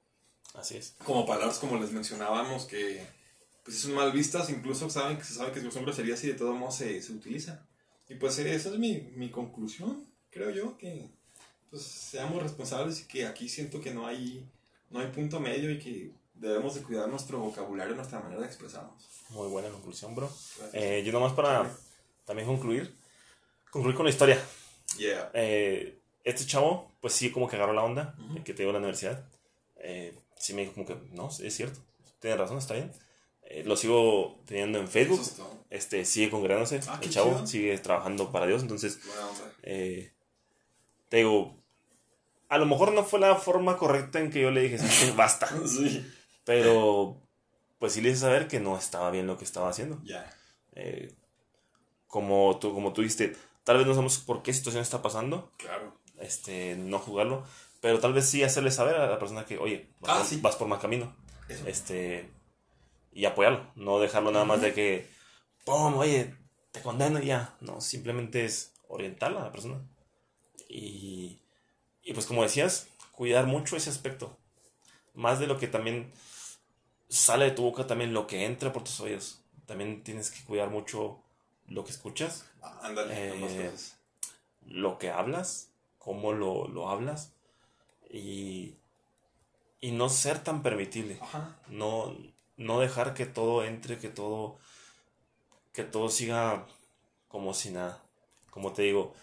[0.55, 0.95] Así es.
[1.03, 3.05] Como palabras como les mencionábamos que
[3.63, 6.53] pues son mal vistas, incluso saben que se sabe que son groserías y de todo
[6.53, 7.65] modo se, se utilizan.
[8.09, 11.09] Y pues esa es mi, mi conclusión, creo yo, que
[11.69, 14.47] pues seamos responsables y que aquí siento que no hay,
[14.93, 19.03] no hay punto medio y que debemos de cuidar nuestro vocabulario, nuestra manera de expresarnos.
[19.29, 20.29] Muy buena conclusión, bro.
[20.71, 21.69] Eh, yo nomás para
[22.25, 22.95] también concluir,
[23.71, 24.39] concluir con la historia.
[24.97, 25.31] Yeah.
[25.33, 28.15] Eh, este chavo, pues sí, como que agarró la onda,
[28.45, 29.25] que te dio la universidad.
[29.77, 31.79] Eh, sí me dijo como que, no, es cierto,
[32.19, 32.91] tiene razón, está bien.
[33.43, 35.19] Eh, lo sigo teniendo en Facebook.
[35.21, 35.41] Es.
[35.69, 37.47] Este, sigue congregándose, Ah, el chavo, chido.
[37.47, 38.99] sigue trabajando para Dios, entonces,
[39.63, 40.13] eh,
[41.09, 41.57] te digo,
[42.53, 45.11] a lo mejor no fue la forma correcta en que yo le dije, "¿Sabes qué?
[45.11, 46.05] basta, Sí.
[46.45, 47.19] pero
[47.79, 49.99] pues sí le hice saber que no estaba bien lo que estaba haciendo.
[50.03, 50.31] Ya.
[50.73, 51.13] Eh,
[52.07, 55.93] como, tú, como tú dijiste, tal vez no sabemos por qué situación está pasando, Claro.
[56.19, 57.43] este, no jugarlo,
[57.81, 60.39] pero tal vez sí hacerle saber a la persona que, oye, vas, Ah, por- sí.
[60.41, 61.15] vas por mal camino,
[61.49, 61.67] Eso.
[61.67, 62.29] este,
[63.11, 65.07] y apoyarlo, no dejarlo nada más de que,
[65.65, 66.35] pum, oye,
[66.71, 69.81] te condeno y ya, no, simplemente es orientarla a la persona.
[70.69, 71.41] Y,
[72.03, 74.37] y pues como decías, cuidar mucho ese aspecto,
[75.13, 76.11] más de lo que también
[77.09, 80.69] sale de tu boca, también lo que entra por tus oídos, también tienes que cuidar
[80.69, 81.19] mucho
[81.67, 82.45] lo que escuchas,
[82.81, 83.71] Ándale, Eh,
[84.65, 87.33] lo que hablas, cómo lo, lo hablas
[88.09, 88.75] y,
[89.81, 91.17] y no ser tan permitible.
[91.21, 91.55] Ajá.
[91.67, 92.15] No,
[92.57, 94.57] no dejar que todo entre, que todo,
[95.73, 96.65] que todo siga
[97.27, 98.01] como si nada.
[98.51, 99.13] Como te digo,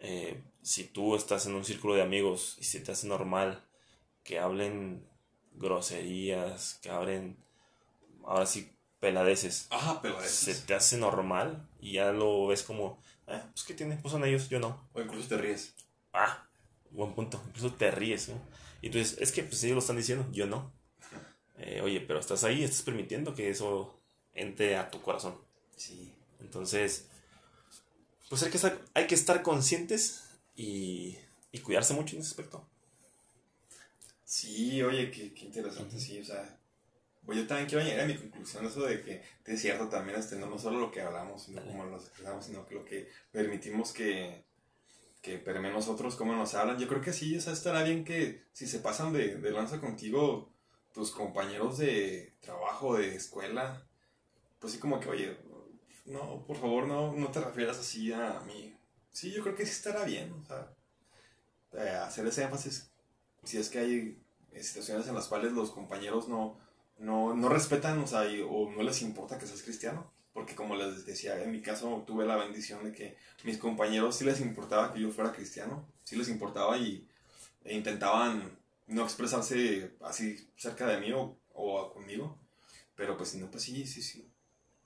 [0.00, 3.62] eh, si tú estás en un círculo de amigos y se te hace normal
[4.24, 5.06] que hablen
[5.52, 7.36] groserías, que hablen,
[8.24, 13.64] ahora sí, peladeces, Ajá, se te hace normal y ya lo ves como, eh, pues
[13.64, 13.98] ¿qué tiene?
[13.98, 14.88] Pues son ellos, yo no.
[14.94, 15.74] O incluso te ríes.
[16.14, 16.48] Ah,
[16.90, 17.42] buen punto.
[17.48, 18.40] Incluso te ríes, ¿no?
[18.80, 20.72] Y tú dices, es que pues ellos lo están diciendo, yo no.
[21.58, 24.00] Eh, oye, pero estás ahí, estás permitiendo que eso
[24.32, 25.36] entre a tu corazón.
[25.76, 26.10] Sí.
[26.40, 27.06] Entonces,
[28.30, 30.23] pues hay que estar, hay que estar conscientes
[30.56, 31.18] y,
[31.52, 32.66] y cuidarse mucho en ese aspecto.
[34.24, 36.58] Sí, oye, qué, qué interesante, sí, o sea,
[37.26, 40.36] pues yo también quiero llegar a mi conclusión, eso de que es cierto también, este,
[40.36, 41.66] no, no solo lo que hablamos, sino Dale.
[41.66, 44.44] cómo lo expresamos, sino que lo que permitimos que,
[45.22, 48.44] que permee nosotros, cómo nos hablan, yo creo que sí, o sea, estará bien que
[48.52, 50.52] si se pasan de, de lanza contigo
[50.92, 53.86] tus compañeros de trabajo, de escuela,
[54.60, 55.38] pues sí como que, oye,
[56.06, 58.76] no, por favor, no, no te refieras así a mí.
[59.14, 60.34] Sí, yo creo que sí estará bien,
[61.72, 62.90] eh, hacer ese énfasis
[63.44, 64.18] si es que hay
[64.60, 66.58] situaciones en las cuales los compañeros no,
[66.98, 70.12] no, no respetan, o sea, o no les importa que seas cristiano.
[70.32, 74.24] Porque como les decía, en mi caso tuve la bendición de que mis compañeros sí
[74.24, 77.06] les importaba que yo fuera cristiano, sí les importaba y
[77.64, 78.58] e intentaban
[78.88, 82.36] no expresarse así cerca de mí o, o conmigo.
[82.96, 84.28] Pero pues si no, pues sí, sí, sí.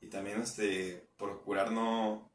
[0.02, 2.30] Y también este, procurar no,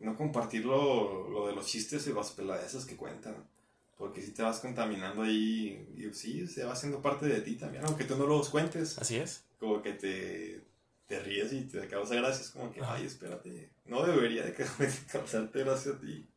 [0.00, 3.48] no compartir lo, lo de los chistes y las peladeces que cuentan.
[3.96, 7.84] Porque si te vas contaminando ahí, y sí, se va haciendo parte de ti también,
[7.84, 8.96] aunque tú no los cuentes.
[8.98, 9.44] Así es.
[9.58, 10.62] Como que te,
[11.08, 12.94] te ríes y te causa gracia, es como que, Ajá.
[12.94, 14.54] ay, espérate, no debería de
[15.12, 16.28] causarte gracia a ti,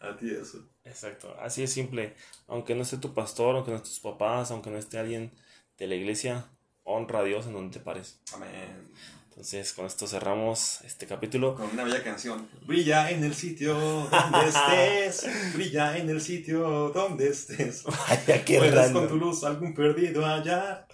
[0.00, 0.66] a ti eso.
[0.84, 2.14] Exacto, así es simple.
[2.48, 5.30] Aunque no esté tu pastor, aunque no esté tus papás, aunque no esté alguien
[5.78, 6.48] de la iglesia,
[6.82, 8.18] honra a Dios en donde te pares.
[8.32, 8.88] Amén.
[9.34, 11.56] Entonces, con esto cerramos este capítulo.
[11.56, 12.48] Con una bella canción.
[12.64, 17.82] Brilla en el sitio donde estés, brilla en el sitio donde estés.
[17.82, 20.86] Vaya, qué con tu luz algún perdido allá.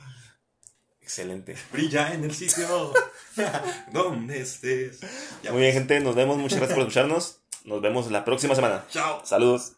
[1.03, 1.55] Excelente.
[1.71, 2.95] Brilla en el sitio
[3.93, 5.01] donde estés.
[5.43, 6.39] Ya Muy bien, gente, nos vemos.
[6.39, 7.43] Muchas gracias por escucharnos.
[7.65, 8.87] Nos vemos la próxima semana.
[8.89, 9.21] Chao.
[9.23, 9.73] Saludos.